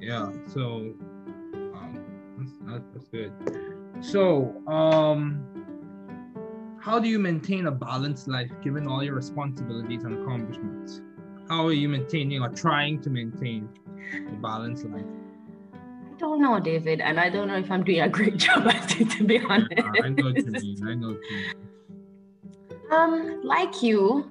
Yeah. 0.00 0.32
So 0.46 0.94
um, 1.74 2.04
that's, 2.66 2.84
that's 2.94 3.08
good. 3.08 3.32
So, 4.00 4.66
um, 4.66 5.44
how 6.80 6.98
do 6.98 7.08
you 7.08 7.18
maintain 7.18 7.66
a 7.66 7.70
balanced 7.70 8.26
life 8.26 8.50
given 8.62 8.86
all 8.86 9.04
your 9.04 9.14
responsibilities 9.14 10.04
and 10.04 10.22
accomplishments? 10.22 11.02
How 11.48 11.66
are 11.66 11.72
you 11.72 11.88
maintaining 11.88 12.40
or 12.40 12.48
trying 12.48 13.02
to 13.02 13.10
maintain 13.10 13.68
a 14.28 14.32
balanced 14.40 14.86
life? 14.86 15.04
I 15.74 16.18
don't 16.18 16.40
know, 16.40 16.58
David, 16.58 17.00
and 17.00 17.20
I 17.20 17.28
don't 17.28 17.48
know 17.48 17.58
if 17.58 17.70
I'm 17.70 17.84
doing 17.84 18.00
a 18.00 18.08
great 18.08 18.36
job 18.46 18.66
at 18.68 18.98
it, 18.98 19.10
to 19.10 19.24
be 19.24 19.38
honest. 19.40 19.72
I 20.02 20.08
know 20.08 20.24
what 20.24 20.36
you 20.36 20.52
mean. 20.52 20.88
I 20.88 20.94
know 20.94 21.08
what 21.08 21.20
you 21.30 21.36
mean. 21.36 21.54
Um, 22.90 23.40
like 23.44 23.82
you, 23.82 24.30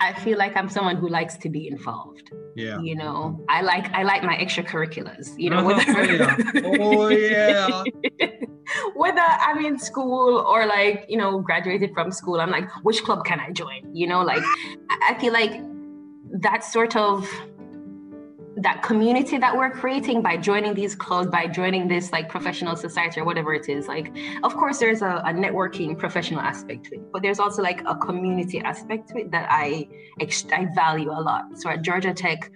I 0.00 0.12
feel 0.12 0.38
like 0.38 0.56
I'm 0.56 0.68
someone 0.68 0.96
who 0.96 1.08
likes 1.08 1.36
to 1.38 1.48
be 1.48 1.68
involved. 1.68 2.30
Yeah. 2.54 2.78
You 2.80 2.96
know, 2.96 3.44
I 3.48 3.62
like 3.62 3.90
I 3.92 4.02
like 4.02 4.22
my 4.22 4.36
extracurriculars. 4.36 5.32
You 5.38 5.50
know, 5.50 5.64
whether, 5.64 5.82
Oh, 6.80 7.08
yeah. 7.08 7.68
Oh, 7.70 7.84
whether 8.94 9.20
I'm 9.20 9.64
in 9.64 9.78
school 9.78 10.38
or 10.38 10.66
like 10.66 11.06
you 11.08 11.16
know 11.16 11.40
graduated 11.40 11.92
from 11.94 12.10
school, 12.12 12.40
I'm 12.40 12.50
like, 12.50 12.68
which 12.82 13.02
club 13.04 13.24
can 13.24 13.40
I 13.40 13.50
join? 13.50 13.94
You 13.94 14.06
know, 14.06 14.22
like 14.22 14.42
I 15.08 15.16
feel 15.18 15.32
like 15.32 15.60
that 16.40 16.64
sort 16.64 16.96
of 16.96 17.28
that 18.56 18.82
community 18.82 19.36
that 19.36 19.54
we're 19.54 19.70
creating 19.70 20.22
by 20.22 20.36
joining 20.36 20.72
these 20.74 20.94
clubs, 20.94 21.30
by 21.30 21.46
joining 21.46 21.88
this 21.88 22.10
like 22.10 22.28
professional 22.28 22.74
society 22.74 23.20
or 23.20 23.24
whatever 23.24 23.52
it 23.52 23.68
is. 23.68 23.86
Like, 23.86 24.16
of 24.42 24.56
course, 24.56 24.78
there's 24.78 25.02
a, 25.02 25.22
a 25.26 25.32
networking 25.32 25.96
professional 25.98 26.40
aspect 26.40 26.86
to 26.86 26.94
it, 26.94 27.12
but 27.12 27.22
there's 27.22 27.38
also 27.38 27.62
like 27.62 27.82
a 27.86 27.94
community 27.94 28.60
aspect 28.60 29.08
to 29.10 29.18
it 29.18 29.30
that 29.30 29.46
I 29.50 29.88
I 30.52 30.68
value 30.74 31.10
a 31.10 31.20
lot. 31.20 31.58
So 31.60 31.68
at 31.68 31.82
Georgia 31.82 32.14
Tech, 32.14 32.50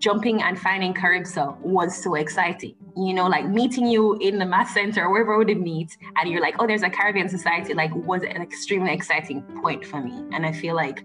jumping 0.00 0.42
and 0.42 0.58
finding 0.58 0.94
Caribsa 0.94 1.56
was 1.58 1.94
so 2.02 2.14
exciting. 2.14 2.74
You 2.96 3.14
know, 3.14 3.28
like 3.28 3.46
meeting 3.46 3.86
you 3.86 4.16
in 4.16 4.38
the 4.38 4.46
math 4.46 4.70
center 4.70 5.04
or 5.04 5.12
wherever 5.12 5.38
we 5.38 5.54
meet, 5.54 5.96
and 6.16 6.28
you're 6.28 6.40
like, 6.40 6.56
oh, 6.58 6.66
there's 6.66 6.82
a 6.82 6.90
Caribbean 6.90 7.28
society, 7.28 7.74
like 7.74 7.94
was 7.94 8.22
an 8.22 8.42
extremely 8.42 8.92
exciting 8.92 9.42
point 9.62 9.84
for 9.84 10.00
me. 10.00 10.24
And 10.32 10.44
I 10.44 10.52
feel 10.52 10.74
like 10.74 11.04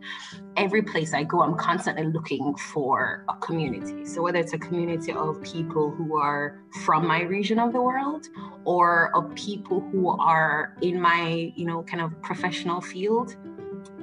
every 0.58 0.82
place 0.82 1.14
I 1.14 1.24
go, 1.24 1.42
I'm 1.42 1.56
constantly 1.56 2.06
looking 2.06 2.56
for 2.56 3.26
a 3.30 3.36
community. 3.36 4.06
So 4.06 4.22
whether 4.22 4.40
it's 4.40 4.54
a 4.54 4.58
community 4.58 5.12
of 5.12 5.42
people 5.44 5.92
who 5.92 6.18
are 6.18 6.60
from 6.86 7.06
my 7.06 7.22
region 7.22 7.60
of 7.60 7.74
the 7.74 7.82
world 7.82 8.28
or 8.64 9.16
of 9.16 9.36
people 9.36 9.82
who 9.92 10.10
are 10.10 10.76
in 10.82 11.00
my, 11.00 11.54
you 11.56 11.66
know, 11.66 11.84
kind 11.84 12.02
of 12.02 12.20
professional 12.22 12.82
field, 12.82 13.36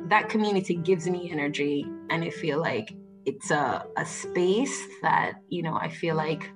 that 0.08 0.28
community 0.28 0.74
gives 0.74 1.08
me 1.08 1.30
energy. 1.30 1.86
And 2.10 2.22
I 2.22 2.30
feel 2.30 2.60
like 2.60 2.94
it's 3.24 3.50
a, 3.50 3.86
a 3.96 4.04
space 4.04 4.86
that, 5.02 5.34
you 5.48 5.62
know, 5.62 5.74
I 5.74 5.88
feel 5.88 6.14
like 6.14 6.50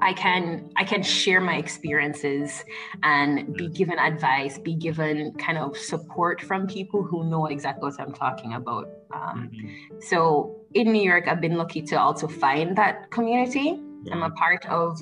I 0.00 0.12
can 0.12 0.70
I 0.76 0.84
can 0.84 1.02
share 1.02 1.40
my 1.40 1.56
experiences 1.56 2.64
and 3.04 3.54
be 3.54 3.68
given 3.68 3.98
advice, 3.98 4.58
be 4.58 4.74
given 4.74 5.32
kind 5.34 5.58
of 5.58 5.76
support 5.76 6.40
from 6.40 6.66
people 6.66 7.04
who 7.04 7.24
know 7.30 7.46
exactly 7.46 7.88
what 7.90 8.00
I'm 8.00 8.12
talking 8.12 8.54
about. 8.54 8.88
Um, 9.14 9.50
Mhm. 9.52 10.02
so 10.02 10.56
in 10.74 10.92
New 10.92 11.02
York, 11.02 11.28
I've 11.28 11.40
been 11.40 11.56
lucky 11.56 11.82
to 11.82 11.96
also 11.96 12.26
find 12.26 12.76
that 12.76 13.10
community. 13.10 13.80
I'm 14.10 14.24
a 14.24 14.30
part 14.30 14.66
of 14.66 15.00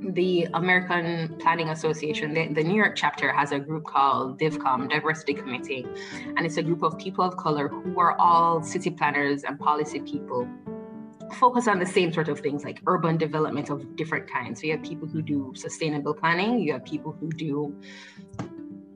the 0.00 0.48
American 0.54 1.36
Planning 1.38 1.68
Association. 1.70 2.34
The, 2.34 2.48
the 2.48 2.62
New 2.62 2.74
York 2.74 2.94
chapter 2.96 3.32
has 3.32 3.52
a 3.52 3.58
group 3.58 3.84
called 3.84 4.38
DivCom, 4.38 4.90
Diversity 4.90 5.34
Committee, 5.34 5.86
and 6.36 6.46
it's 6.46 6.56
a 6.56 6.62
group 6.62 6.82
of 6.82 6.98
people 6.98 7.24
of 7.24 7.36
color 7.36 7.68
who 7.68 7.98
are 7.98 8.18
all 8.18 8.62
city 8.62 8.90
planners 8.90 9.44
and 9.44 9.58
policy 9.58 10.00
people 10.00 10.48
focus 11.34 11.68
on 11.68 11.78
the 11.78 11.86
same 11.86 12.12
sort 12.12 12.28
of 12.28 12.40
things 12.40 12.64
like 12.64 12.80
urban 12.86 13.16
development 13.16 13.70
of 13.70 13.96
different 13.96 14.30
kinds. 14.30 14.60
So 14.60 14.66
you 14.66 14.72
have 14.72 14.82
people 14.82 15.06
who 15.06 15.20
do 15.20 15.52
sustainable 15.54 16.14
planning, 16.14 16.58
you 16.58 16.72
have 16.72 16.84
people 16.84 17.16
who 17.20 17.30
do 17.30 17.74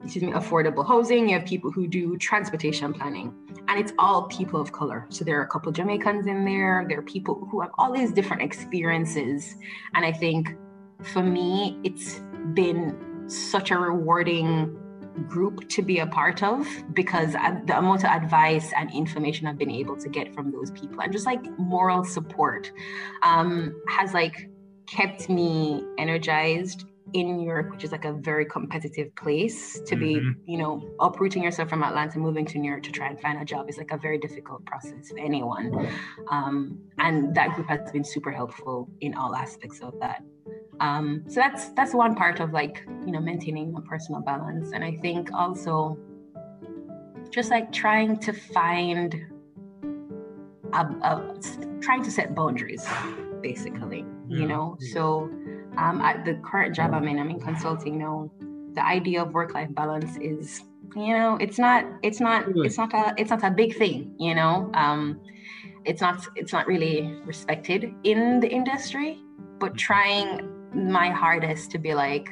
excuse 0.05 0.25
me, 0.25 0.33
affordable 0.33 0.87
housing, 0.87 1.29
you 1.29 1.39
have 1.39 1.47
people 1.47 1.71
who 1.71 1.87
do 1.87 2.17
transportation 2.19 2.93
planning. 2.93 3.33
And 3.69 3.79
it's 3.79 3.93
all 3.99 4.25
people 4.25 4.61
of 4.61 4.73
color. 4.73 5.07
So 5.11 5.25
there 5.25 5.39
are 5.39 5.45
a 5.45 5.47
couple 5.47 5.71
Jamaicans 5.71 6.27
in 6.27 6.45
there, 6.45 6.85
there 6.89 6.99
are 6.99 7.03
people 7.03 7.47
who 7.51 7.61
have 7.61 7.71
all 7.79 7.93
these 7.93 8.13
different 8.13 8.43
experiences. 8.43 9.55
And 9.95 10.05
I 10.05 10.13
think 10.13 10.57
for 11.05 11.23
me, 11.23 11.79
it's 11.85 12.21
been 12.55 13.29
such 13.29 13.71
a 13.71 13.79
rewarding 13.79 14.79
group 15.29 15.69
to 15.69 15.83
be 15.83 15.99
a 15.99 16.07
part 16.07 16.43
of 16.43 16.67
because 16.95 17.33
the 17.33 17.77
amount 17.77 18.05
of 18.05 18.11
advice 18.11 18.73
and 18.77 18.91
information 18.95 19.47
I've 19.47 19.59
been 19.59 19.71
able 19.71 19.97
to 19.97 20.09
get 20.09 20.35
from 20.35 20.51
those 20.51 20.71
people 20.71 21.01
and 21.03 21.13
just 21.13 21.27
like 21.27 21.43
moral 21.59 22.05
support 22.05 22.73
um, 23.23 23.75
has 23.89 24.15
like 24.15 24.49
kept 24.87 25.29
me 25.29 25.85
energized 25.99 26.87
in 27.13 27.37
New 27.37 27.45
York, 27.47 27.71
which 27.71 27.85
is 27.85 27.93
like 27.93 28.05
a 28.05 28.13
very 28.13 28.45
competitive 28.47 29.15
place 29.17 29.79
to 29.81 29.97
be, 29.97 30.15
Mhm. 30.17 30.35
you 30.47 30.59
know, 30.59 30.81
uprooting 31.01 31.43
yourself 31.43 31.69
from 31.69 31.83
Atlanta, 31.83 32.19
moving 32.19 32.47
to 32.47 32.59
New 32.59 32.71
York 32.71 32.83
to 32.85 32.93
try 32.93 33.09
and 33.09 33.21
find 33.21 33.41
a 33.41 33.45
job 33.45 33.69
is 33.69 33.77
like 33.77 33.91
a 33.93 33.99
very 33.99 34.19
difficult 34.19 34.65
process 34.65 35.11
for 35.11 35.19
anyone. 35.19 35.87
Um, 36.31 36.79
and 36.99 37.35
that 37.35 37.55
group 37.55 37.69
has 37.69 37.91
been 37.93 38.05
super 38.05 38.31
helpful 38.31 38.89
in 39.01 39.15
all 39.15 39.35
aspects 39.35 39.81
of 39.81 39.99
that. 40.01 40.23
Um, 40.81 41.25
so 41.29 41.41
that's 41.41 41.69
that's 41.71 41.93
one 41.95 42.15
part 42.15 42.41
of 42.41 42.53
like 42.53 42.85
you 43.07 43.13
know 43.13 43.21
maintaining 43.21 43.75
a 43.77 43.81
personal 43.83 44.21
balance, 44.23 44.73
and 44.73 44.83
I 44.83 44.97
think 45.03 45.33
also 45.33 45.99
just 47.31 47.51
like 47.51 47.73
trying 47.73 48.17
to 48.19 48.33
find 48.33 49.15
a, 50.73 50.81
a 51.11 51.35
trying 51.81 52.03
to 52.03 52.11
set 52.11 52.35
boundaries, 52.35 52.87
basically. 53.43 54.05
Yeah, 54.29 54.39
You 54.41 54.47
know, 54.49 54.77
yeah. 54.81 54.95
so 54.95 55.31
um, 55.77 56.01
at 56.01 56.25
the 56.25 56.35
current 56.35 56.75
job 56.75 56.93
I'm 56.95 57.07
in, 57.09 57.19
I'm 57.19 57.31
in 57.31 57.41
consulting 57.41 57.99
now. 57.99 58.31
The 58.75 58.85
idea 58.85 59.23
of 59.23 59.33
work-life 59.33 59.75
balance 59.75 60.17
is, 60.17 60.63
you 60.97 61.15
know, 61.17 61.37
it's 61.41 61.59
not, 61.59 61.85
it's 62.03 62.21
not, 62.21 62.47
it's 62.55 62.79
not 62.79 62.93
a, 62.95 63.15
it's 63.19 63.31
not 63.31 63.45
a 63.45 63.51
big 63.51 63.77
thing. 63.77 64.15
You 64.19 64.35
know, 64.35 64.71
um, 64.75 65.21
it's 65.85 66.01
not, 66.01 66.27
it's 66.37 66.53
not 66.53 66.67
really 66.67 67.21
respected 67.25 67.95
in 68.05 68.41
the 68.41 68.49
industry. 68.49 69.19
But 69.59 69.77
trying 69.77 70.49
my 70.75 71.11
hardest 71.11 71.71
to 71.73 71.79
be 71.79 71.95
like, 71.95 72.29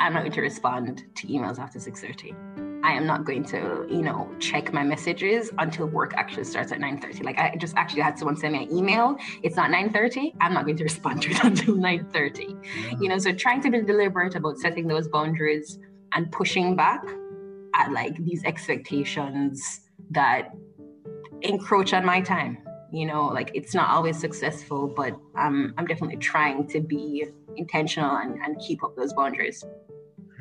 I'm 0.00 0.14
not 0.14 0.20
going 0.20 0.32
to 0.32 0.40
respond 0.40 1.04
to 1.14 1.26
emails 1.26 1.58
after 1.58 1.78
6:30. 1.78 2.63
I 2.84 2.92
am 2.92 3.06
not 3.06 3.24
going 3.24 3.44
to, 3.44 3.86
you 3.88 4.02
know, 4.02 4.30
check 4.38 4.74
my 4.74 4.84
messages 4.84 5.50
until 5.58 5.86
work 5.86 6.12
actually 6.16 6.44
starts 6.44 6.70
at 6.70 6.80
9:30. 6.80 7.24
Like 7.24 7.38
I 7.38 7.56
just 7.56 7.74
actually 7.76 8.02
had 8.02 8.18
someone 8.18 8.36
send 8.36 8.52
me 8.52 8.64
an 8.64 8.70
email. 8.76 9.16
It's 9.42 9.56
not 9.56 9.70
9:30. 9.70 10.34
I'm 10.42 10.52
not 10.52 10.66
going 10.66 10.76
to 10.76 10.84
respond 10.92 11.22
to 11.22 11.30
it 11.30 11.42
until 11.42 11.76
9:30. 11.76 13.00
You 13.00 13.08
know, 13.08 13.16
so 13.16 13.32
trying 13.32 13.62
to 13.62 13.70
be 13.70 13.80
deliberate 13.80 14.34
about 14.34 14.58
setting 14.58 14.86
those 14.86 15.08
boundaries 15.08 15.78
and 16.12 16.30
pushing 16.30 16.76
back 16.76 17.02
at 17.74 17.90
like 17.90 18.22
these 18.22 18.44
expectations 18.44 19.80
that 20.10 20.50
encroach 21.40 21.94
on 21.94 22.04
my 22.04 22.20
time. 22.20 22.58
You 22.92 23.06
know, 23.06 23.24
like 23.28 23.50
it's 23.54 23.74
not 23.74 23.88
always 23.88 24.20
successful, 24.20 24.88
but 24.88 25.12
um, 25.36 25.72
I'm 25.78 25.86
definitely 25.86 26.18
trying 26.18 26.68
to 26.68 26.80
be 26.80 27.24
intentional 27.56 28.16
and, 28.16 28.38
and 28.44 28.58
keep 28.60 28.84
up 28.84 28.94
those 28.94 29.14
boundaries. 29.14 29.64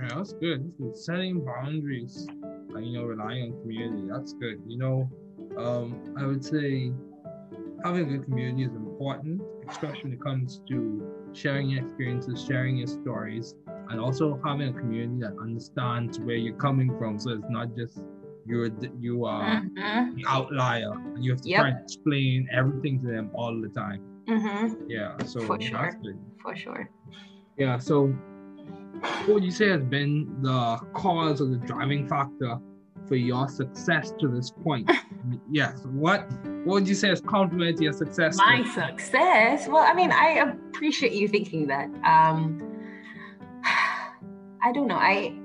Yeah, 0.04 0.18
that's 0.18 0.34
good. 0.34 0.66
That's 0.66 0.76
good. 0.78 0.98
Setting 0.98 1.46
boundaries 1.46 2.28
and 2.30 2.86
you 2.86 2.98
know 2.98 3.06
relying 3.06 3.54
on 3.54 3.62
community. 3.62 4.08
That's 4.12 4.34
good. 4.34 4.62
You 4.68 4.78
know, 4.78 5.10
um, 5.58 6.16
I 6.18 6.26
would 6.26 6.44
say 6.44 6.92
having 7.84 8.02
a 8.02 8.18
good 8.18 8.26
community 8.26 8.63
is 8.63 8.76
important, 8.76 9.42
especially 9.70 10.04
when 10.04 10.13
it 10.13 10.22
comes 10.22 10.62
to 10.70 11.30
sharing 11.34 11.70
your 11.70 11.84
experiences, 11.84 12.44
sharing 12.46 12.78
your 12.78 12.88
stories, 12.88 13.56
and 13.89 14.00
also 14.00 14.39
having 14.44 14.70
a 14.70 14.74
community 14.74 15.22
that 15.22 15.38
understands 15.42 16.20
where 16.20 16.36
you're 16.36 16.58
coming 16.58 16.98
from. 16.98 17.20
So 17.20 17.32
it's 17.32 17.50
not 17.50 17.76
just 17.76 18.00
you're 18.46 18.70
you 19.00 19.26
are 19.26 19.62
mm-hmm. 19.62 20.16
the 20.16 20.26
outlier, 20.28 20.92
and 20.92 21.24
you 21.24 21.32
have 21.32 21.42
to 21.42 21.50
yep. 21.50 21.60
try 21.62 21.70
and 21.70 21.80
explain 21.80 22.50
everything 22.52 23.00
to 23.02 23.08
them 23.08 23.32
all 23.34 23.60
the 23.60 23.70
time. 23.70 24.02
Mm-hmm. 24.28 24.89
Yeah, 24.89 25.18
so 25.24 25.46
for 25.46 25.62
sure, 25.62 25.94
for 26.42 26.56
sure. 26.56 26.89
Yeah, 27.58 27.78
so 27.78 28.13
what 29.04 29.28
would 29.28 29.44
you 29.44 29.52
say 29.52 29.70
has 29.70 29.84
been 29.84 30.42
the 30.42 30.78
cause 30.94 31.42
or 31.42 31.46
the 31.46 31.58
driving 31.58 32.08
factor 32.08 32.58
for 33.08 33.16
your 33.16 33.48
success 33.50 34.13
to 34.20 34.28
this 34.28 34.52
point? 34.52 34.89
yes. 35.52 35.82
What 35.86 36.30
what 36.66 36.76
would 36.76 36.88
you 36.88 36.96
say 36.96 37.10
has 37.10 37.22
contributed 37.22 37.78
to 37.78 37.84
your 37.84 37.94
success? 37.94 38.38
My 38.38 38.63
success? 38.74 39.68
Well, 39.68 39.84
I 39.84 39.94
mean, 39.94 40.12
I 40.12 40.54
appreciate 40.70 41.13
you 41.13 41.28
thinking 41.28 41.68
that. 41.68 41.89
Um 42.06 42.62
I 44.63 44.72
don't 44.72 44.88
know. 44.88 44.96
I 44.96 45.38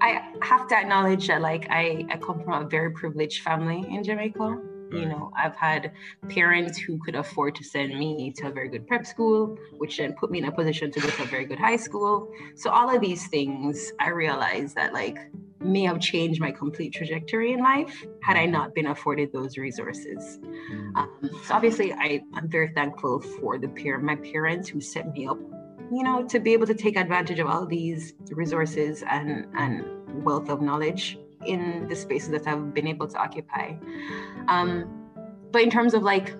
I 0.00 0.22
have 0.42 0.68
to 0.68 0.76
acknowledge 0.76 1.26
that 1.26 1.40
like 1.42 1.66
I, 1.70 2.06
I 2.10 2.16
come 2.18 2.42
from 2.44 2.64
a 2.64 2.68
very 2.68 2.92
privileged 2.92 3.42
family 3.42 3.84
in 3.90 4.04
Jamaica. 4.04 4.58
You 4.90 5.06
know, 5.06 5.30
I've 5.36 5.54
had 5.54 5.92
parents 6.28 6.78
who 6.78 6.98
could 6.98 7.14
afford 7.14 7.54
to 7.56 7.64
send 7.64 7.98
me 7.98 8.32
to 8.36 8.48
a 8.48 8.50
very 8.50 8.68
good 8.68 8.86
prep 8.86 9.06
school, 9.06 9.58
which 9.76 9.98
then 9.98 10.14
put 10.14 10.30
me 10.30 10.38
in 10.38 10.46
a 10.46 10.52
position 10.52 10.90
to 10.92 11.00
go 11.00 11.08
to 11.08 11.22
a 11.22 11.26
very 11.26 11.44
good 11.44 11.58
high 11.58 11.76
school. 11.76 12.32
So 12.54 12.70
all 12.70 12.94
of 12.94 13.00
these 13.00 13.26
things, 13.28 13.92
I 14.00 14.08
realized 14.10 14.74
that 14.76 14.92
like 14.92 15.18
may 15.60 15.82
have 15.82 16.00
changed 16.00 16.40
my 16.40 16.52
complete 16.52 16.92
trajectory 16.92 17.52
in 17.52 17.60
life 17.60 18.06
had 18.22 18.36
I 18.36 18.46
not 18.46 18.74
been 18.74 18.86
afforded 18.86 19.32
those 19.32 19.58
resources. 19.58 20.38
Mm. 20.38 20.96
Um, 20.96 21.30
so 21.44 21.54
obviously, 21.54 21.92
I, 21.92 22.22
I'm 22.34 22.48
very 22.48 22.68
thankful 22.68 23.20
for 23.20 23.58
the 23.58 23.68
pair, 23.68 23.98
my 23.98 24.16
parents 24.16 24.68
who 24.68 24.80
set 24.80 25.12
me 25.12 25.26
up, 25.26 25.38
you 25.92 26.02
know, 26.02 26.24
to 26.28 26.38
be 26.38 26.52
able 26.52 26.66
to 26.66 26.74
take 26.74 26.96
advantage 26.96 27.40
of 27.40 27.46
all 27.48 27.66
these 27.66 28.14
resources 28.30 29.02
and 29.10 29.46
and 29.56 29.84
wealth 30.24 30.48
of 30.48 30.62
knowledge 30.62 31.18
in 31.46 31.86
the 31.88 31.96
spaces 31.96 32.30
that 32.30 32.46
I've 32.46 32.74
been 32.74 32.86
able 32.86 33.08
to 33.08 33.18
occupy. 33.18 33.74
Um, 34.48 35.08
but 35.52 35.62
in 35.62 35.70
terms 35.70 35.94
of 35.94 36.02
like 36.02 36.34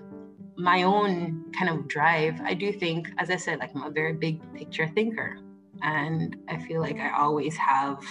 my 0.57 0.83
own 0.83 1.45
kind 1.57 1.69
of 1.69 1.87
drive, 1.87 2.39
I 2.41 2.53
do 2.53 2.71
think, 2.71 3.09
as 3.17 3.29
I 3.29 3.37
said, 3.37 3.59
like 3.59 3.71
I'm 3.75 3.83
a 3.83 3.89
very 3.89 4.13
big 4.13 4.41
picture 4.53 4.87
thinker. 4.87 5.39
And 5.81 6.35
I 6.49 6.57
feel 6.57 6.81
like 6.81 6.97
I 6.97 7.17
always 7.17 7.55
have 7.55 8.03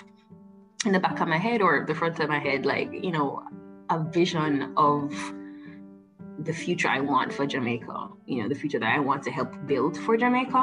in 0.87 0.93
the 0.93 1.01
back 1.01 1.21
of 1.21 1.29
my 1.29 1.37
head 1.37 1.61
or 1.61 1.85
the 1.87 1.95
front 1.95 2.19
of 2.21 2.29
my 2.29 2.39
head, 2.39 2.65
like, 2.65 2.91
you 2.93 3.11
know, 3.11 3.43
a 3.91 4.03
vision 4.05 4.73
of 4.77 5.13
the 6.41 6.53
future 6.53 6.89
I 6.89 7.01
want 7.01 7.33
for 7.33 7.47
Jamaica, 7.47 8.09
you 8.27 8.43
know, 8.43 8.49
the 8.49 8.55
future 8.55 8.79
that 8.79 8.95
I 8.95 9.01
want 9.01 9.23
to 9.25 9.31
help 9.31 9.55
build 9.67 9.99
for 9.99 10.17
Jamaica. 10.17 10.57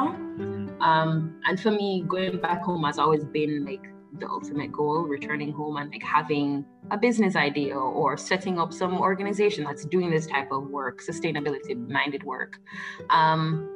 Um, 0.80 1.40
and 1.46 1.60
for 1.60 1.70
me, 1.70 2.04
going 2.08 2.40
back 2.40 2.62
home 2.62 2.84
has 2.84 2.98
always 2.98 3.24
been 3.24 3.64
like 3.64 3.86
the 4.20 4.28
ultimate 4.28 4.72
goal 4.72 5.02
returning 5.02 5.52
home 5.52 5.76
and 5.76 5.90
like 5.90 6.02
having 6.02 6.64
a 6.90 6.98
business 6.98 7.36
idea 7.36 7.76
or 7.76 8.16
setting 8.16 8.58
up 8.58 8.72
some 8.72 8.98
organization 8.98 9.64
that's 9.64 9.84
doing 9.84 10.10
this 10.10 10.26
type 10.26 10.50
of 10.52 10.68
work 10.68 11.02
sustainability 11.02 11.76
minded 11.88 12.22
work 12.22 12.58
um, 13.10 13.68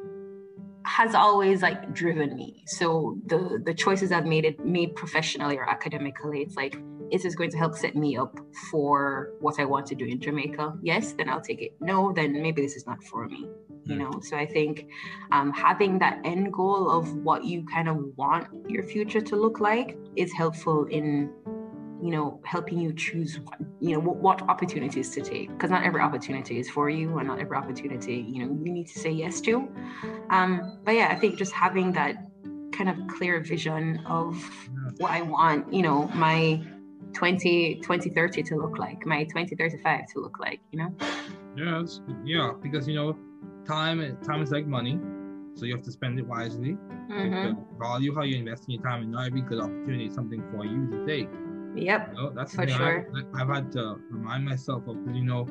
has 0.85 1.15
always 1.15 1.63
like 1.63 1.93
driven 1.95 2.35
me. 2.35 2.63
So 2.67 3.19
the 3.27 3.61
the 3.65 3.75
choices 3.75 4.13
i've 4.13 4.27
made 4.27 4.45
it 4.45 4.65
made 4.65 4.95
professionally 4.95 5.57
or 5.57 5.69
academically 5.69 6.41
it's 6.41 6.57
like 6.57 6.77
is 7.11 7.23
this 7.23 7.35
going 7.35 7.51
to 7.51 7.59
help 7.59 7.77
set 7.77 7.95
me 7.95 8.17
up 8.17 8.39
for 8.71 9.33
what 9.41 9.59
i 9.59 9.65
want 9.65 9.87
to 9.87 9.95
do 9.95 10.05
in 10.05 10.21
jamaica? 10.21 10.75
Yes 10.83 11.13
then 11.13 11.29
i'll 11.29 11.41
take 11.41 11.63
it. 11.63 11.73
No 11.81 12.13
then 12.13 12.33
maybe 12.33 12.63
this 12.63 12.77
is 12.77 12.87
not 12.87 13.03
for 13.05 13.29
me 13.29 13.47
you 13.85 13.95
hmm. 13.95 13.99
know? 13.99 14.21
So 14.21 14.37
i 14.37 14.47
think 14.47 14.87
um, 15.33 15.53
having 15.53 15.99
that 15.99 16.21
end 16.25 16.53
goal 16.53 16.91
of 16.91 17.15
what 17.17 17.45
you 17.45 17.65
kind 17.67 17.89
of 17.89 17.97
want 18.17 18.49
your 18.69 18.85
future 18.85 19.21
to 19.21 19.37
look 19.37 19.61
like 19.61 19.97
is 20.17 20.33
helpful 20.33 20.85
in 20.87 21.31
you 22.03 22.11
know 22.11 22.41
helping 22.45 22.79
you 22.79 22.93
choose 22.95 23.41
you 23.81 23.93
know 23.93 24.01
what, 24.01 24.17
what 24.17 24.43
opportunities 24.49 25.11
to 25.11 25.21
take. 25.21 25.51
Because 25.51 25.71
not 25.71 25.85
every 25.85 26.01
opportunity 26.01 26.59
is 26.59 26.69
for 26.69 26.89
you 26.89 27.19
and 27.19 27.29
not 27.29 27.39
every 27.39 27.57
opportunity 27.57 28.25
you 28.29 28.47
know 28.47 28.59
you 28.65 28.73
need 28.73 28.89
to 28.89 28.99
say 28.99 29.11
yes 29.11 29.41
to. 29.43 29.69
Um 30.31 30.79
but 30.85 30.93
yeah 30.93 31.09
i 31.11 31.15
think 31.15 31.37
just 31.37 31.53
having 31.53 31.93
that 31.93 32.17
kind 32.73 32.89
of 32.89 32.97
clear 33.09 33.41
vision 33.41 34.01
of 34.07 34.43
what 34.99 35.11
i 35.11 35.21
want 35.21 35.71
you 35.73 35.83
know 35.83 36.09
my 36.15 36.63
20 37.13 37.77
2030 37.77 38.43
to 38.43 38.57
look 38.57 38.79
like 38.79 39.05
my 39.07 39.25
2035 39.25 40.07
to 40.13 40.21
look 40.21 40.39
like 40.39 40.61
you 40.71 40.79
know 40.79 40.95
yes 41.57 42.01
yeah 42.25 42.53
because 42.63 42.87
you 42.87 42.95
know 42.95 43.17
time 43.67 44.17
time 44.25 44.43
is 44.43 44.51
like 44.51 44.67
money, 44.67 44.99
so 45.55 45.65
you 45.65 45.75
have 45.75 45.85
to 45.85 45.93
spend 45.93 46.19
it 46.19 46.27
wisely. 46.27 46.77
Mm-hmm. 47.11 47.79
value 47.79 48.15
how 48.15 48.23
you 48.23 48.37
invest 48.37 48.65
in 48.69 48.75
your 48.75 48.83
time, 48.83 49.03
and 49.03 49.13
not 49.13 49.27
every 49.27 49.43
good 49.43 49.61
opportunity 49.61 50.07
is 50.07 50.15
something 50.15 50.43
for 50.53 50.65
you 50.65 50.89
to 50.91 51.07
take. 51.07 51.29
Yep. 51.75 52.13
You 52.13 52.15
know, 52.15 52.31
that's 52.31 52.55
for 52.55 52.69
sure. 52.69 53.07
I've, 53.35 53.43
I've, 53.43 53.55
had 53.55 53.73
to 53.73 53.97
remind 54.11 54.45
myself 54.45 54.87
of 54.87 54.97
you 55.15 55.25
know 55.25 55.47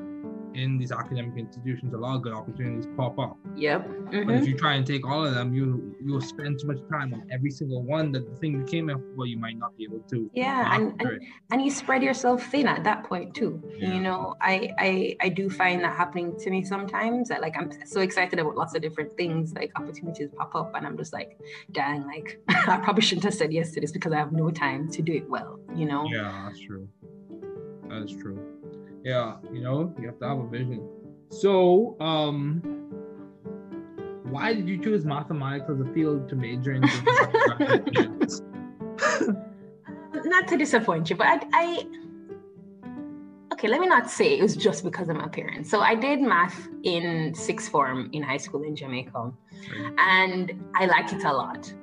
in 0.53 0.77
these 0.77 0.91
academic 0.91 1.37
institutions, 1.37 1.93
a 1.93 1.97
lot 1.97 2.15
of 2.15 2.21
good 2.21 2.33
opportunities 2.33 2.87
pop 2.97 3.19
up. 3.19 3.37
Yep. 3.55 3.87
Mm-hmm. 3.87 4.05
But 4.05 4.13
if 4.13 4.25
mm-hmm. 4.25 4.45
you 4.45 4.57
try 4.57 4.73
and 4.75 4.85
take 4.85 5.05
all 5.05 5.25
of 5.25 5.33
them, 5.33 5.53
you 5.53 5.95
you'll 6.03 6.21
spend 6.21 6.59
too 6.59 6.67
much 6.67 6.79
time 6.89 7.13
on 7.13 7.27
every 7.31 7.51
single 7.51 7.83
one 7.83 8.11
that 8.13 8.29
the 8.29 8.35
thing 8.37 8.53
you 8.53 8.63
came 8.63 8.89
up 8.89 8.99
for, 9.15 9.25
you 9.25 9.37
might 9.37 9.57
not 9.57 9.77
be 9.77 9.83
able 9.83 9.99
to. 10.09 10.29
Yeah, 10.33 10.75
and, 10.75 10.99
and, 11.01 11.21
and 11.51 11.61
you 11.61 11.71
spread 11.71 12.03
yourself 12.03 12.43
thin 12.47 12.67
at 12.67 12.83
that 12.83 13.03
point 13.03 13.33
too. 13.33 13.61
Yeah. 13.77 13.93
You 13.93 14.01
know, 14.01 14.35
I, 14.41 14.71
I 14.77 15.15
I 15.21 15.29
do 15.29 15.49
find 15.49 15.83
that 15.83 15.95
happening 15.95 16.37
to 16.39 16.49
me 16.49 16.63
sometimes. 16.63 17.29
That 17.29 17.41
like 17.41 17.55
I'm 17.57 17.71
so 17.85 18.01
excited 18.01 18.39
about 18.39 18.55
lots 18.55 18.75
of 18.75 18.81
different 18.81 19.15
things, 19.17 19.53
like 19.53 19.71
opportunities 19.75 20.29
pop 20.37 20.55
up, 20.55 20.75
and 20.75 20.85
I'm 20.85 20.97
just 20.97 21.13
like, 21.13 21.39
dang, 21.71 22.05
like 22.05 22.41
I 22.49 22.77
probably 22.77 23.01
shouldn't 23.01 23.25
have 23.25 23.33
said 23.33 23.53
yes 23.53 23.71
to 23.73 23.81
this 23.81 23.91
because 23.91 24.13
I 24.13 24.17
have 24.17 24.31
no 24.31 24.49
time 24.51 24.89
to 24.91 25.01
do 25.01 25.13
it 25.13 25.29
well. 25.29 25.59
You 25.75 25.85
know. 25.85 26.07
Yeah, 26.11 26.47
that's 26.47 26.59
true. 26.59 26.87
That 27.87 28.03
is 28.03 28.15
true 28.15 28.58
yeah 29.03 29.37
you 29.51 29.61
know 29.61 29.93
you 29.99 30.07
have 30.07 30.19
to 30.19 30.27
have 30.27 30.39
a 30.39 30.47
vision. 30.47 30.87
So 31.29 31.95
um 31.99 32.61
why 34.23 34.53
did 34.53 34.67
you 34.67 34.77
choose 34.77 35.05
mathematics 35.05 35.69
as 35.69 35.79
a 35.79 35.85
field 35.93 36.29
to 36.29 36.35
major 36.35 36.73
in? 36.73 36.81
Not 40.25 40.47
to 40.47 40.57
disappoint 40.57 41.09
you 41.09 41.15
but 41.15 41.27
I, 41.27 41.39
I 41.53 41.83
okay 43.53 43.67
let 43.67 43.81
me 43.81 43.87
not 43.87 44.09
say 44.09 44.37
it 44.37 44.41
was 44.41 44.55
just 44.55 44.83
because 44.83 45.09
of 45.09 45.15
my 45.15 45.27
parents 45.27 45.69
so 45.69 45.81
i 45.81 45.95
did 45.95 46.21
math 46.21 46.67
in 46.83 47.33
sixth 47.33 47.69
form 47.69 48.09
in 48.13 48.21
high 48.21 48.37
school 48.37 48.63
in 48.63 48.75
jamaica. 48.75 49.31
And 49.97 50.63
i 50.75 50.85
liked 50.85 51.13
it 51.13 51.23
a 51.23 51.33
lot. 51.33 51.73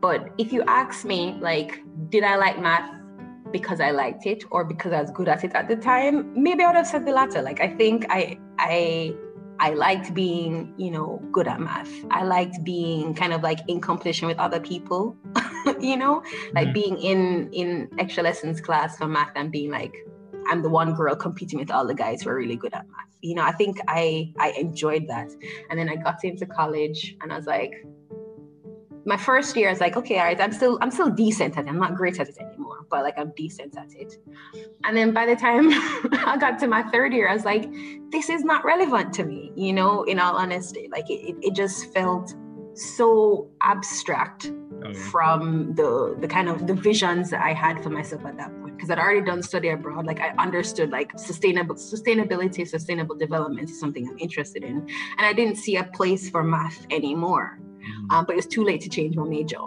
But 0.00 0.30
if 0.38 0.52
you 0.52 0.62
ask 0.62 1.04
me 1.04 1.36
like 1.40 1.82
did 2.10 2.24
i 2.24 2.36
like 2.36 2.58
math 2.58 2.99
because 3.52 3.80
I 3.80 3.90
liked 3.90 4.26
it 4.26 4.44
or 4.50 4.64
because 4.64 4.92
I 4.92 5.00
was 5.00 5.10
good 5.10 5.28
at 5.28 5.44
it 5.44 5.54
at 5.54 5.68
the 5.68 5.76
time, 5.76 6.32
maybe 6.40 6.62
I 6.62 6.68
would 6.68 6.76
have 6.76 6.86
said 6.86 7.06
the 7.06 7.12
latter. 7.12 7.42
Like 7.42 7.60
I 7.60 7.68
think 7.68 8.06
I 8.10 8.38
I 8.58 9.14
I 9.60 9.70
liked 9.74 10.14
being, 10.14 10.72
you 10.78 10.90
know, 10.90 11.22
good 11.32 11.46
at 11.46 11.60
math. 11.60 11.90
I 12.10 12.24
liked 12.24 12.64
being 12.64 13.14
kind 13.14 13.34
of 13.34 13.42
like 13.42 13.60
in 13.68 13.80
competition 13.80 14.26
with 14.26 14.38
other 14.38 14.58
people, 14.58 15.16
you 15.80 15.98
know, 15.98 16.22
like 16.54 16.68
mm-hmm. 16.68 16.72
being 16.72 16.98
in 16.98 17.52
in 17.52 17.90
extra 17.98 18.22
lessons 18.22 18.60
class 18.60 18.96
for 18.96 19.06
math 19.06 19.32
and 19.36 19.52
being 19.52 19.70
like, 19.70 19.94
I'm 20.48 20.62
the 20.62 20.70
one 20.70 20.94
girl 20.94 21.14
competing 21.14 21.58
with 21.58 21.70
all 21.70 21.86
the 21.86 21.94
guys 21.94 22.22
who 22.22 22.30
are 22.30 22.36
really 22.36 22.56
good 22.56 22.72
at 22.72 22.86
math. 22.88 23.06
You 23.20 23.34
know, 23.34 23.42
I 23.42 23.52
think 23.52 23.78
I 23.86 24.32
I 24.38 24.52
enjoyed 24.52 25.06
that. 25.08 25.30
And 25.68 25.78
then 25.78 25.88
I 25.90 25.96
got 25.96 26.24
into 26.24 26.46
college 26.46 27.16
and 27.20 27.30
I 27.30 27.36
was 27.36 27.46
like, 27.46 27.74
my 29.04 29.16
first 29.16 29.56
year, 29.56 29.68
I 29.68 29.72
was 29.72 29.80
like, 29.80 29.96
okay, 29.96 30.18
all 30.18 30.24
right, 30.24 30.40
I'm 30.40 30.52
still 30.52 30.78
I'm 30.80 30.90
still 30.90 31.10
decent 31.10 31.58
at 31.58 31.66
it. 31.66 31.68
I'm 31.68 31.78
not 31.78 31.96
great 31.96 32.18
at 32.18 32.28
it 32.28 32.38
anymore, 32.38 32.69
but 32.90 33.02
like 33.02 33.18
I'm 33.18 33.32
decent 33.36 33.76
at 33.76 33.92
it. 33.94 34.16
And 34.84 34.96
then 34.96 35.12
by 35.12 35.26
the 35.26 35.36
time 35.36 35.68
I 36.26 36.36
got 36.38 36.58
to 36.60 36.66
my 36.66 36.82
third 36.84 37.12
year, 37.12 37.28
I 37.28 37.34
was 37.34 37.44
like, 37.44 37.70
this 38.10 38.28
is 38.28 38.44
not 38.44 38.64
relevant 38.64 39.12
to 39.14 39.24
me, 39.24 39.52
you 39.54 39.72
know, 39.72 40.02
in 40.04 40.18
all 40.18 40.36
honesty. 40.36 40.88
Like 40.90 41.08
it, 41.08 41.36
it 41.42 41.54
just 41.54 41.92
felt 41.92 42.34
so 42.74 43.50
abstract 43.62 44.52
oh, 44.84 44.94
from 44.94 45.74
the 45.74 46.16
the 46.20 46.28
kind 46.28 46.48
of 46.48 46.66
the 46.66 46.74
visions 46.74 47.30
that 47.30 47.42
I 47.42 47.52
had 47.52 47.82
for 47.82 47.90
myself 47.90 48.24
at 48.24 48.36
that 48.36 48.52
point. 48.60 48.76
Because 48.76 48.90
I'd 48.90 48.98
already 48.98 49.22
done 49.22 49.42
study 49.42 49.68
abroad. 49.68 50.06
Like 50.06 50.20
I 50.20 50.30
understood 50.38 50.90
like 50.90 51.18
sustainable 51.18 51.74
sustainability, 51.74 52.66
sustainable 52.66 53.16
development 53.16 53.70
is 53.70 53.78
something 53.78 54.08
I'm 54.08 54.18
interested 54.18 54.64
in. 54.64 54.76
And 55.18 55.26
I 55.26 55.32
didn't 55.32 55.56
see 55.56 55.76
a 55.76 55.84
place 55.84 56.30
for 56.30 56.42
math 56.42 56.86
anymore 56.90 57.60
mm-hmm. 57.80 58.10
um, 58.10 58.24
but 58.24 58.32
it 58.32 58.36
was 58.36 58.46
too 58.46 58.64
late 58.64 58.80
to 58.82 58.88
change 58.88 59.16
my 59.16 59.24
major. 59.24 59.58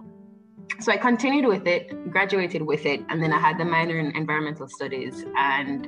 So 0.79 0.91
I 0.91 0.97
continued 0.97 1.45
with 1.45 1.67
it, 1.67 2.11
graduated 2.11 2.61
with 2.61 2.85
it, 2.85 3.01
and 3.09 3.21
then 3.21 3.31
I 3.31 3.39
had 3.39 3.57
the 3.57 3.65
minor 3.65 3.97
in 3.99 4.15
environmental 4.15 4.67
studies. 4.67 5.25
And 5.37 5.87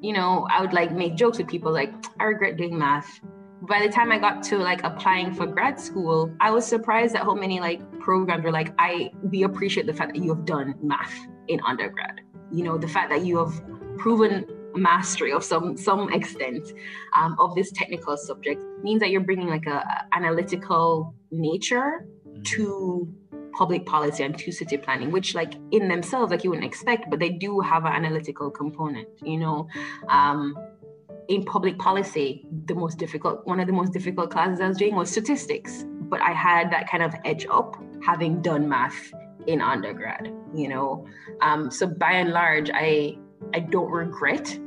you 0.00 0.12
know, 0.12 0.46
I 0.50 0.60
would 0.60 0.72
like 0.72 0.92
make 0.92 1.16
jokes 1.16 1.38
with 1.38 1.48
people 1.48 1.72
like, 1.72 1.92
I 2.20 2.24
regret 2.24 2.56
doing 2.56 2.78
math. 2.78 3.20
By 3.62 3.84
the 3.84 3.92
time 3.92 4.12
I 4.12 4.18
got 4.18 4.42
to 4.44 4.58
like 4.58 4.84
applying 4.84 5.34
for 5.34 5.46
grad 5.46 5.80
school, 5.80 6.32
I 6.40 6.50
was 6.50 6.64
surprised 6.64 7.16
at 7.16 7.22
how 7.22 7.34
many 7.34 7.58
like 7.58 7.80
programs 7.98 8.44
were 8.44 8.52
like, 8.52 8.72
I 8.78 9.10
we 9.22 9.42
appreciate 9.42 9.86
the 9.86 9.92
fact 9.92 10.14
that 10.14 10.22
you 10.22 10.32
have 10.32 10.44
done 10.44 10.74
math 10.80 11.14
in 11.48 11.60
undergrad. 11.66 12.20
You 12.52 12.62
know, 12.62 12.78
the 12.78 12.86
fact 12.86 13.10
that 13.10 13.24
you 13.24 13.38
have 13.38 13.60
proven 13.98 14.46
mastery 14.74 15.32
of 15.32 15.42
some 15.42 15.76
some 15.76 16.12
extent 16.12 16.72
um, 17.16 17.36
of 17.40 17.56
this 17.56 17.72
technical 17.72 18.16
subject 18.16 18.62
means 18.84 19.00
that 19.00 19.10
you're 19.10 19.22
bringing 19.22 19.48
like 19.48 19.66
a, 19.66 19.78
a 19.78 20.16
analytical 20.16 21.14
nature 21.32 22.06
to 22.44 23.12
public 23.52 23.84
policy 23.86 24.22
and 24.22 24.38
to 24.38 24.52
city 24.52 24.76
planning 24.76 25.10
which 25.10 25.34
like 25.34 25.54
in 25.70 25.88
themselves 25.88 26.30
like 26.30 26.44
you 26.44 26.50
wouldn't 26.50 26.66
expect 26.66 27.08
but 27.10 27.18
they 27.18 27.30
do 27.30 27.60
have 27.60 27.84
an 27.84 27.92
analytical 27.92 28.50
component 28.50 29.08
you 29.22 29.38
know? 29.38 29.66
Um, 30.08 30.56
in 31.28 31.44
public 31.44 31.78
policy 31.78 32.46
the 32.66 32.74
most 32.74 32.98
difficult 32.98 33.46
one 33.46 33.60
of 33.60 33.66
the 33.66 33.72
most 33.72 33.92
difficult 33.92 34.30
classes 34.30 34.60
i 34.60 34.68
was 34.68 34.78
doing 34.78 34.94
was 34.94 35.10
statistics. 35.10 35.84
But 36.10 36.22
i 36.22 36.32
had 36.32 36.70
that 36.72 36.90
kind 36.90 37.02
of 37.02 37.14
edge 37.24 37.46
up 37.50 37.76
having 38.02 38.40
done 38.40 38.68
math 38.68 39.12
in 39.46 39.60
undergrad 39.60 40.32
you 40.54 40.68
know? 40.68 41.06
Um, 41.42 41.70
so 41.70 41.86
by 41.86 42.12
and 42.12 42.30
large 42.30 42.70
i 42.72 43.16
i 43.54 43.60
don't 43.60 43.90
regret 43.90 44.58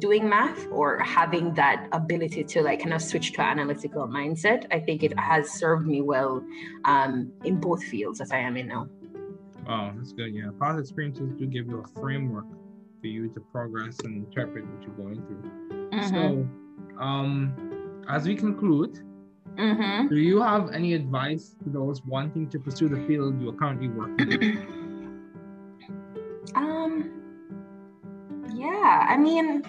doing 0.00 0.28
math 0.28 0.66
or 0.70 0.98
having 0.98 1.54
that 1.54 1.88
ability 1.92 2.42
to 2.44 2.62
like 2.62 2.80
kind 2.80 2.94
of 2.94 3.02
switch 3.02 3.32
to 3.32 3.42
an 3.42 3.58
analytical 3.58 4.08
mindset, 4.08 4.66
I 4.72 4.80
think 4.80 5.02
it 5.02 5.18
has 5.18 5.50
served 5.50 5.86
me 5.86 6.00
well 6.00 6.42
um, 6.84 7.32
in 7.44 7.60
both 7.60 7.84
fields 7.84 8.20
as 8.20 8.32
I 8.32 8.38
am 8.38 8.56
in 8.56 8.68
now. 8.68 8.88
Wow, 9.66 9.92
that's 9.96 10.12
good. 10.12 10.34
Yeah, 10.34 10.50
past 10.58 10.80
experiences 10.80 11.32
do 11.38 11.46
give 11.46 11.68
you 11.68 11.80
a 11.80 12.00
framework 12.00 12.46
for 13.00 13.06
you 13.06 13.28
to 13.28 13.40
progress 13.52 13.98
and 14.00 14.26
interpret 14.26 14.66
what 14.66 14.82
you're 14.82 14.96
going 14.96 15.22
through. 15.26 15.90
Mm-hmm. 15.92 16.14
So, 16.14 17.00
um, 17.00 18.02
as 18.08 18.26
we 18.26 18.34
conclude, 18.34 19.00
mm-hmm. 19.56 20.08
do 20.08 20.16
you 20.16 20.42
have 20.42 20.70
any 20.72 20.94
advice 20.94 21.54
to 21.62 21.70
those 21.70 22.04
wanting 22.04 22.48
to 22.50 22.58
pursue 22.58 22.88
the 22.88 23.00
field 23.06 23.40
you 23.40 23.50
are 23.50 23.52
currently 23.52 23.88
working 23.88 24.32
in? 24.32 25.22
um, 26.56 27.10
yeah, 28.54 29.06
I 29.08 29.16
mean, 29.16 29.62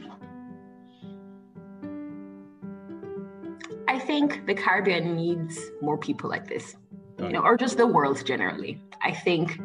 think 4.11 4.45
the 4.45 4.53
Caribbean 4.53 5.15
needs 5.15 5.57
more 5.81 5.97
people 5.97 6.29
like 6.29 6.45
this, 6.45 6.75
you 7.17 7.29
know, 7.29 7.39
or 7.39 7.55
just 7.55 7.77
the 7.77 7.87
world 7.87 8.21
generally. 8.25 8.73
I 9.01 9.13
think 9.13 9.57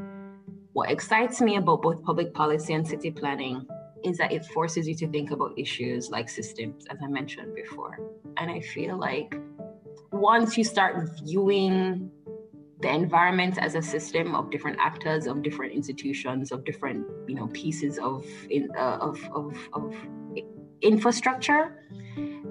what 0.72 0.88
excites 0.88 1.40
me 1.40 1.56
about 1.56 1.82
both 1.82 2.00
public 2.04 2.32
policy 2.32 2.72
and 2.74 2.86
city 2.86 3.10
planning 3.10 3.66
is 4.04 4.18
that 4.18 4.30
it 4.30 4.44
forces 4.56 4.86
you 4.86 4.94
to 5.02 5.08
think 5.08 5.32
about 5.32 5.50
issues 5.58 6.10
like 6.10 6.28
systems, 6.28 6.86
as 6.92 6.98
I 7.02 7.08
mentioned 7.08 7.56
before. 7.56 7.98
And 8.36 8.48
I 8.48 8.60
feel 8.60 8.96
like 8.96 9.34
once 10.12 10.56
you 10.56 10.62
start 10.62 10.94
viewing 11.24 12.08
the 12.82 12.90
environment 13.02 13.58
as 13.58 13.74
a 13.74 13.82
system 13.82 14.36
of 14.36 14.52
different 14.52 14.78
actors, 14.78 15.26
of 15.26 15.42
different 15.42 15.72
institutions, 15.72 16.52
of 16.52 16.64
different 16.64 17.04
you 17.26 17.34
know 17.34 17.48
pieces 17.48 17.98
of 17.98 18.24
in, 18.48 18.70
uh, 18.78 18.98
of, 19.08 19.18
of, 19.34 19.56
of 19.72 19.92
infrastructure, 20.82 21.62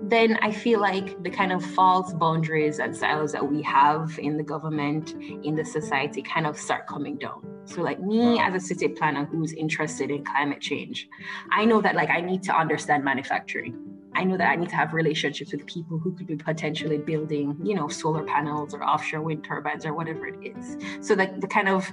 then 0.09 0.37
I 0.41 0.51
feel 0.51 0.79
like 0.79 1.21
the 1.23 1.29
kind 1.29 1.51
of 1.51 1.65
false 1.65 2.13
boundaries 2.13 2.79
and 2.79 2.95
silos 2.95 3.31
that 3.31 3.51
we 3.51 3.61
have 3.63 4.19
in 4.19 4.37
the 4.37 4.43
government, 4.43 5.13
in 5.43 5.55
the 5.55 5.65
society, 5.65 6.21
kind 6.21 6.45
of 6.45 6.57
start 6.57 6.85
coming 6.87 7.17
down. 7.17 7.41
So, 7.65 7.81
like 7.81 7.99
me 7.99 8.39
as 8.39 8.53
a 8.53 8.59
city 8.59 8.87
planner 8.87 9.25
who's 9.25 9.53
interested 9.53 10.11
in 10.11 10.23
climate 10.23 10.61
change, 10.61 11.09
I 11.51 11.65
know 11.65 11.81
that 11.81 11.95
like 11.95 12.09
I 12.09 12.21
need 12.21 12.43
to 12.43 12.55
understand 12.55 13.03
manufacturing. 13.03 13.75
I 14.13 14.23
know 14.23 14.37
that 14.37 14.49
I 14.49 14.55
need 14.55 14.69
to 14.69 14.75
have 14.75 14.93
relationships 14.93 15.51
with 15.51 15.65
people 15.65 15.97
who 15.99 16.13
could 16.13 16.27
be 16.27 16.37
potentially 16.37 16.99
building, 16.99 17.57
you 17.63 17.75
know, 17.75 17.89
solar 17.89 18.23
panels 18.23 18.73
or 18.73 18.83
offshore 18.83 19.21
wind 19.21 19.43
turbines 19.43 19.85
or 19.85 19.93
whatever 19.93 20.27
it 20.27 20.55
is. 20.55 20.77
So 21.01 21.15
like 21.15 21.41
the 21.41 21.47
kind 21.47 21.67
of 21.67 21.91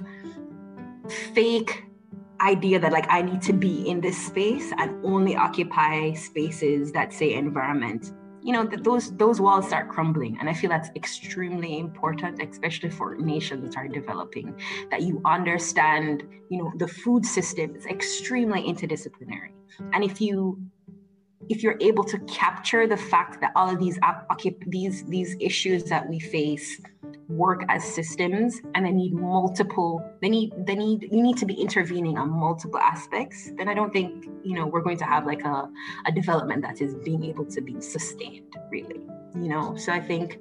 fake 1.09 1.83
idea 2.41 2.79
that 2.79 2.91
like 2.91 3.05
I 3.09 3.21
need 3.21 3.41
to 3.43 3.53
be 3.53 3.87
in 3.87 4.01
this 4.01 4.17
space 4.17 4.71
and 4.77 5.03
only 5.05 5.35
occupy 5.35 6.13
spaces 6.13 6.91
that 6.91 7.13
say 7.13 7.33
environment, 7.33 8.11
you 8.41 8.51
know, 8.53 8.65
that 8.65 8.83
those 8.83 9.15
those 9.15 9.39
walls 9.39 9.67
start 9.67 9.89
crumbling. 9.89 10.37
And 10.39 10.49
I 10.49 10.53
feel 10.53 10.69
that's 10.69 10.89
extremely 10.95 11.79
important, 11.79 12.41
especially 12.41 12.89
for 12.89 13.15
nations 13.15 13.75
that 13.75 13.79
are 13.79 13.87
developing, 13.87 14.55
that 14.91 15.01
you 15.01 15.21
understand, 15.25 16.23
you 16.49 16.57
know, 16.57 16.71
the 16.77 16.87
food 16.87 17.25
system 17.25 17.75
is 17.75 17.85
extremely 17.85 18.61
interdisciplinary. 18.63 19.51
And 19.93 20.03
if 20.03 20.19
you 20.19 20.61
if 21.49 21.61
you're 21.63 21.77
able 21.81 22.03
to 22.05 22.17
capture 22.19 22.87
the 22.87 22.97
fact 22.97 23.41
that 23.41 23.51
all 23.55 23.69
of 23.69 23.79
these 23.79 23.99
uh, 24.03 24.13
these 24.67 25.03
these 25.05 25.35
issues 25.39 25.83
that 25.85 26.07
we 26.07 26.19
face 26.19 26.81
work 27.27 27.63
as 27.69 27.83
systems 27.83 28.61
and 28.75 28.85
they 28.85 28.91
need 28.91 29.13
multiple 29.13 30.03
they 30.21 30.29
need 30.29 30.51
they 30.65 30.75
need 30.75 31.03
you 31.11 31.21
need 31.21 31.37
to 31.37 31.45
be 31.45 31.53
intervening 31.53 32.17
on 32.17 32.29
multiple 32.29 32.79
aspects 32.79 33.51
then 33.57 33.69
i 33.69 33.73
don't 33.73 33.93
think 33.93 34.25
you 34.43 34.53
know 34.53 34.65
we're 34.65 34.81
going 34.81 34.97
to 34.97 35.05
have 35.05 35.25
like 35.25 35.43
a, 35.45 35.69
a 36.05 36.11
development 36.11 36.61
that 36.61 36.81
is 36.81 36.95
being 36.95 37.23
able 37.23 37.45
to 37.45 37.61
be 37.61 37.79
sustained 37.79 38.53
really 38.69 39.01
you 39.35 39.49
know? 39.49 39.75
So 39.77 39.91
i 39.91 39.99
think 39.99 40.39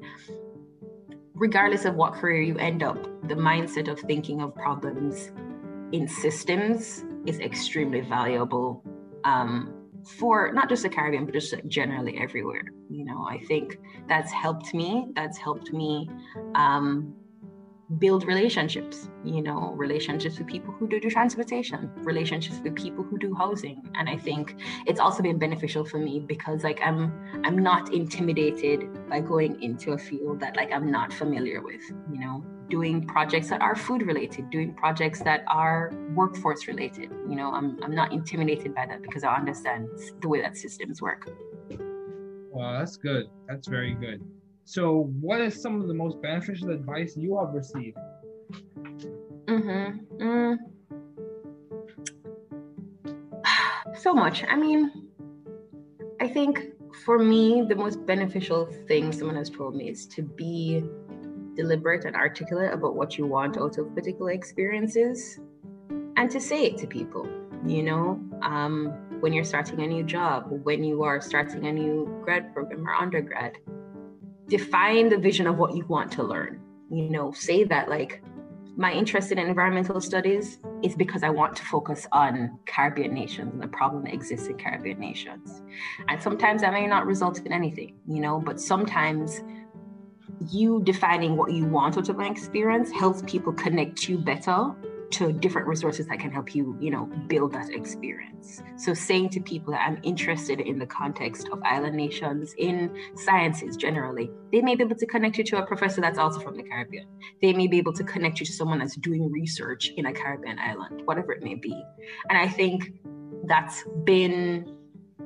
regardless 1.34 1.84
of 1.84 1.94
what 1.94 2.12
career 2.14 2.42
you 2.42 2.56
end 2.58 2.82
up 2.82 3.02
the 3.28 3.34
mindset 3.34 3.88
of 3.88 3.98
thinking 4.00 4.42
of 4.42 4.54
problems 4.54 5.30
in 5.92 6.06
systems 6.06 7.04
is 7.26 7.38
extremely 7.40 8.00
valuable 8.00 8.82
um, 9.24 9.81
for 10.04 10.52
not 10.52 10.68
just 10.68 10.82
the 10.82 10.88
Caribbean, 10.88 11.24
but 11.24 11.34
just 11.34 11.54
generally 11.68 12.18
everywhere. 12.18 12.64
You 12.90 13.04
know, 13.04 13.26
I 13.28 13.38
think 13.46 13.78
that's 14.08 14.32
helped 14.32 14.74
me. 14.74 15.08
That's 15.14 15.38
helped 15.38 15.72
me 15.72 16.08
um, 16.54 17.14
build 17.98 18.26
relationships. 18.26 19.08
You 19.24 19.42
know, 19.42 19.72
relationships 19.76 20.38
with 20.38 20.48
people 20.48 20.72
who 20.72 20.88
do, 20.88 21.00
do 21.00 21.10
transportation, 21.10 21.90
relationships 21.96 22.60
with 22.62 22.74
people 22.74 23.04
who 23.04 23.18
do 23.18 23.34
housing, 23.34 23.82
and 23.94 24.08
I 24.08 24.16
think 24.16 24.56
it's 24.86 25.00
also 25.00 25.22
been 25.22 25.38
beneficial 25.38 25.84
for 25.84 25.98
me 25.98 26.20
because 26.20 26.64
like 26.64 26.80
I'm 26.84 27.12
I'm 27.44 27.58
not 27.58 27.92
intimidated 27.92 29.08
by 29.08 29.20
going 29.20 29.62
into 29.62 29.92
a 29.92 29.98
field 29.98 30.40
that 30.40 30.56
like 30.56 30.72
I'm 30.72 30.90
not 30.90 31.12
familiar 31.12 31.62
with. 31.62 31.82
You 32.12 32.20
know, 32.20 32.44
doing 32.72 33.06
projects 33.06 33.50
that 33.50 33.60
are 33.60 33.76
food 33.76 34.02
related, 34.02 34.48
doing 34.50 34.72
projects 34.74 35.20
that 35.20 35.44
are 35.46 35.92
workforce 36.14 36.66
related. 36.66 37.10
You 37.28 37.36
know, 37.36 37.52
I'm, 37.52 37.78
I'm 37.82 37.94
not 37.94 38.12
intimidated 38.12 38.74
by 38.74 38.86
that 38.86 39.02
because 39.02 39.24
I 39.24 39.34
understand 39.36 39.88
the 40.22 40.28
way 40.28 40.40
that 40.40 40.56
systems 40.56 41.02
work. 41.02 41.28
Well, 42.50 42.78
that's 42.78 42.96
good. 42.96 43.26
That's 43.46 43.68
very 43.68 43.94
good. 43.94 44.22
So, 44.64 45.10
what 45.20 45.40
is 45.40 45.60
some 45.60 45.80
of 45.80 45.88
the 45.88 45.94
most 45.94 46.22
beneficial 46.22 46.70
advice 46.70 47.16
you 47.16 47.38
have 47.38 47.52
received? 47.54 47.98
Mm-hmm. 49.46 50.22
Mm. 50.22 50.56
So 53.98 54.14
much. 54.14 54.42
I 54.48 54.56
mean, 54.56 55.10
I 56.20 56.26
think 56.26 56.72
for 57.04 57.18
me, 57.18 57.62
the 57.68 57.76
most 57.76 58.04
beneficial 58.06 58.66
thing 58.88 59.12
someone 59.12 59.36
has 59.36 59.50
told 59.50 59.76
me 59.76 59.90
is 59.90 60.06
to 60.06 60.22
be 60.22 60.82
deliberate 61.54 62.04
and 62.04 62.16
articulate 62.16 62.72
about 62.72 62.94
what 62.94 63.18
you 63.18 63.26
want 63.26 63.58
out 63.58 63.78
of 63.78 63.94
particular 63.94 64.32
experiences 64.32 65.38
and 66.16 66.30
to 66.30 66.40
say 66.40 66.64
it 66.64 66.78
to 66.78 66.86
people 66.86 67.28
you 67.66 67.82
know 67.82 68.20
um, 68.42 68.86
when 69.20 69.32
you're 69.32 69.44
starting 69.44 69.80
a 69.82 69.86
new 69.86 70.02
job 70.02 70.46
when 70.64 70.82
you 70.82 71.02
are 71.02 71.20
starting 71.20 71.66
a 71.66 71.72
new 71.72 72.20
grad 72.24 72.52
program 72.52 72.88
or 72.88 72.94
undergrad 72.94 73.56
define 74.48 75.08
the 75.08 75.18
vision 75.18 75.46
of 75.46 75.56
what 75.56 75.74
you 75.74 75.84
want 75.86 76.10
to 76.10 76.22
learn 76.22 76.60
you 76.90 77.08
know 77.08 77.32
say 77.32 77.64
that 77.64 77.88
like 77.88 78.22
my 78.76 78.92
interest 78.92 79.30
in 79.32 79.38
environmental 79.38 80.00
studies 80.00 80.58
is 80.82 80.94
because 80.94 81.22
I 81.22 81.28
want 81.28 81.54
to 81.56 81.64
focus 81.64 82.06
on 82.10 82.58
Caribbean 82.66 83.12
nations 83.12 83.52
and 83.52 83.62
the 83.62 83.68
problem 83.68 84.04
that 84.04 84.14
exists 84.14 84.48
in 84.48 84.56
Caribbean 84.56 84.98
nations. 84.98 85.62
And 86.08 86.20
sometimes 86.22 86.62
that 86.62 86.72
may 86.72 86.86
not 86.86 87.06
result 87.06 87.38
in 87.40 87.52
anything, 87.52 87.96
you 88.08 88.20
know, 88.20 88.40
but 88.40 88.58
sometimes 88.60 89.42
you 90.50 90.82
defining 90.84 91.36
what 91.36 91.52
you 91.52 91.66
want 91.66 91.98
out 91.98 92.08
of 92.08 92.18
an 92.18 92.26
experience 92.26 92.90
helps 92.90 93.22
people 93.26 93.52
connect 93.52 94.08
you 94.08 94.18
better 94.18 94.74
to 95.12 95.32
different 95.32 95.68
resources 95.68 96.06
that 96.08 96.18
can 96.18 96.30
help 96.30 96.54
you, 96.54 96.76
you 96.80 96.90
know, 96.90 97.06
build 97.28 97.52
that 97.52 97.70
experience. 97.70 98.62
So 98.76 98.94
saying 98.94 99.30
to 99.30 99.40
people 99.40 99.72
that 99.72 99.86
I'm 99.86 99.98
interested 100.02 100.60
in 100.60 100.78
the 100.78 100.86
context 100.86 101.48
of 101.52 101.62
island 101.64 101.96
nations 101.96 102.54
in 102.58 102.94
sciences 103.16 103.76
generally, 103.76 104.30
they 104.52 104.60
may 104.60 104.74
be 104.74 104.84
able 104.84 104.96
to 104.96 105.06
connect 105.06 105.38
you 105.38 105.44
to 105.44 105.62
a 105.62 105.66
professor 105.66 106.00
that's 106.00 106.18
also 106.18 106.40
from 106.40 106.56
the 106.56 106.62
Caribbean. 106.62 107.06
They 107.40 107.52
may 107.52 107.66
be 107.66 107.78
able 107.78 107.92
to 107.94 108.04
connect 108.04 108.40
you 108.40 108.46
to 108.46 108.52
someone 108.52 108.78
that's 108.78 108.96
doing 108.96 109.30
research 109.30 109.92
in 109.96 110.06
a 110.06 110.12
Caribbean 110.12 110.58
island, 110.58 111.02
whatever 111.04 111.32
it 111.32 111.42
may 111.42 111.54
be. 111.54 111.82
And 112.28 112.38
I 112.38 112.48
think 112.48 112.92
that's 113.44 113.84
been 114.04 114.76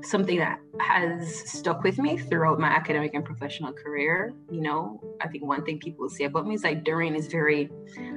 something 0.02 0.38
that 0.38 0.58
has 0.80 1.50
stuck 1.50 1.82
with 1.82 1.98
me 1.98 2.18
throughout 2.18 2.58
my 2.58 2.68
academic 2.68 3.14
and 3.14 3.24
professional 3.24 3.72
career. 3.72 4.34
You 4.50 4.60
know, 4.60 5.00
I 5.20 5.28
think 5.28 5.44
one 5.44 5.64
thing 5.64 5.78
people 5.78 6.08
say 6.08 6.24
about 6.24 6.46
me 6.46 6.54
is 6.54 6.64
like 6.64 6.84
Dorraine 6.84 7.14
is 7.14 7.28
very 7.28 7.70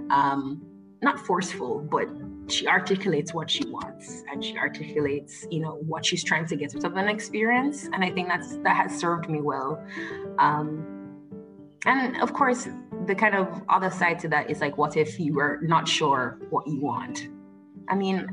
um, 0.10 0.62
not 1.02 1.20
forceful, 1.20 1.80
but 1.80 2.08
she 2.48 2.68
articulates 2.68 3.34
what 3.34 3.50
she 3.50 3.66
wants 3.68 4.24
and 4.32 4.44
she 4.44 4.58
articulates, 4.58 5.46
you 5.50 5.60
know, 5.60 5.76
what 5.88 6.06
she's 6.06 6.24
trying 6.24 6.46
to 6.48 6.56
get 6.56 6.76
out 6.76 6.84
of 6.84 6.98
an 6.98 7.08
experience. 7.08 7.86
And 7.86 8.04
I 8.04 8.10
think 8.10 8.28
that's 8.28 8.58
that 8.58 8.76
has 8.76 8.98
served 8.98 9.30
me 9.30 9.42
well. 9.42 9.84
Um, 10.40 10.96
and 11.86 12.22
of 12.22 12.34
course, 12.34 12.68
the 13.06 13.16
kind 13.16 13.36
of 13.36 13.62
other 13.70 13.90
side 13.90 14.20
to 14.20 14.28
that 14.30 14.50
is 14.50 14.60
like, 14.62 14.78
what 14.78 14.98
if 14.98 15.20
you 15.20 15.34
were 15.34 15.60
not 15.62 15.88
sure 15.88 16.40
what 16.50 16.68
you 16.68 16.82
want? 16.82 17.30
I 17.88 17.96
mean, 17.96 18.28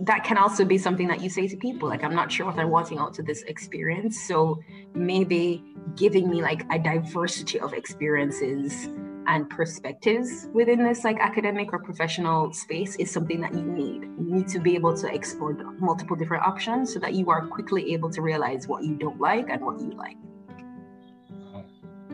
that 0.00 0.24
can 0.24 0.36
also 0.36 0.64
be 0.64 0.76
something 0.76 1.08
that 1.08 1.20
you 1.20 1.30
say 1.30 1.46
to 1.46 1.56
people 1.56 1.88
like 1.88 2.02
i'm 2.02 2.14
not 2.14 2.30
sure 2.30 2.46
what 2.46 2.58
i'm 2.58 2.70
wanting 2.70 2.98
out 2.98 3.16
of 3.18 3.26
this 3.26 3.42
experience 3.42 4.20
so 4.20 4.60
maybe 4.94 5.62
giving 5.94 6.28
me 6.28 6.42
like 6.42 6.64
a 6.72 6.78
diversity 6.78 7.60
of 7.60 7.72
experiences 7.72 8.88
and 9.26 9.48
perspectives 9.50 10.48
within 10.52 10.84
this 10.84 11.04
like 11.04 11.18
academic 11.20 11.72
or 11.72 11.78
professional 11.78 12.52
space 12.52 12.96
is 12.96 13.10
something 13.10 13.40
that 13.40 13.54
you 13.54 13.62
need 13.62 14.02
you 14.02 14.34
need 14.34 14.48
to 14.48 14.58
be 14.58 14.74
able 14.74 14.96
to 14.96 15.12
explore 15.12 15.54
multiple 15.78 16.16
different 16.16 16.44
options 16.44 16.92
so 16.92 16.98
that 16.98 17.14
you 17.14 17.30
are 17.30 17.46
quickly 17.46 17.92
able 17.92 18.10
to 18.10 18.22
realize 18.22 18.68
what 18.68 18.84
you 18.84 18.94
don't 18.96 19.20
like 19.20 19.48
and 19.50 19.64
what 19.64 19.80
you 19.80 19.90
like 19.92 20.16
uh, 21.54 21.62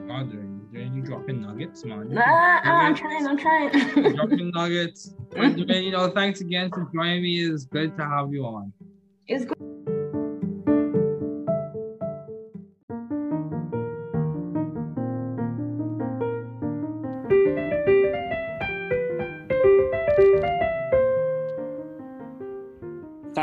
God, 0.06 0.34
are 0.34 0.60
you 0.74 1.02
dropping 1.02 1.40
nuggets, 1.42 1.84
man. 1.84 2.12
Nah, 2.12 2.60
I'm 2.64 2.94
trying, 2.94 3.26
I'm 3.26 3.38
trying. 3.38 3.70
dropping 4.14 4.50
nuggets. 4.54 5.14
But, 5.30 5.58
you 5.58 5.90
know, 5.90 6.10
thanks 6.10 6.40
again 6.40 6.70
for 6.70 6.88
joining 6.92 7.22
me. 7.22 7.44
It's 7.44 7.64
good 7.64 7.96
to 7.96 8.04
have 8.04 8.32
you 8.32 8.44
on. 8.44 8.72
It's 9.28 9.44
good. 9.44 9.59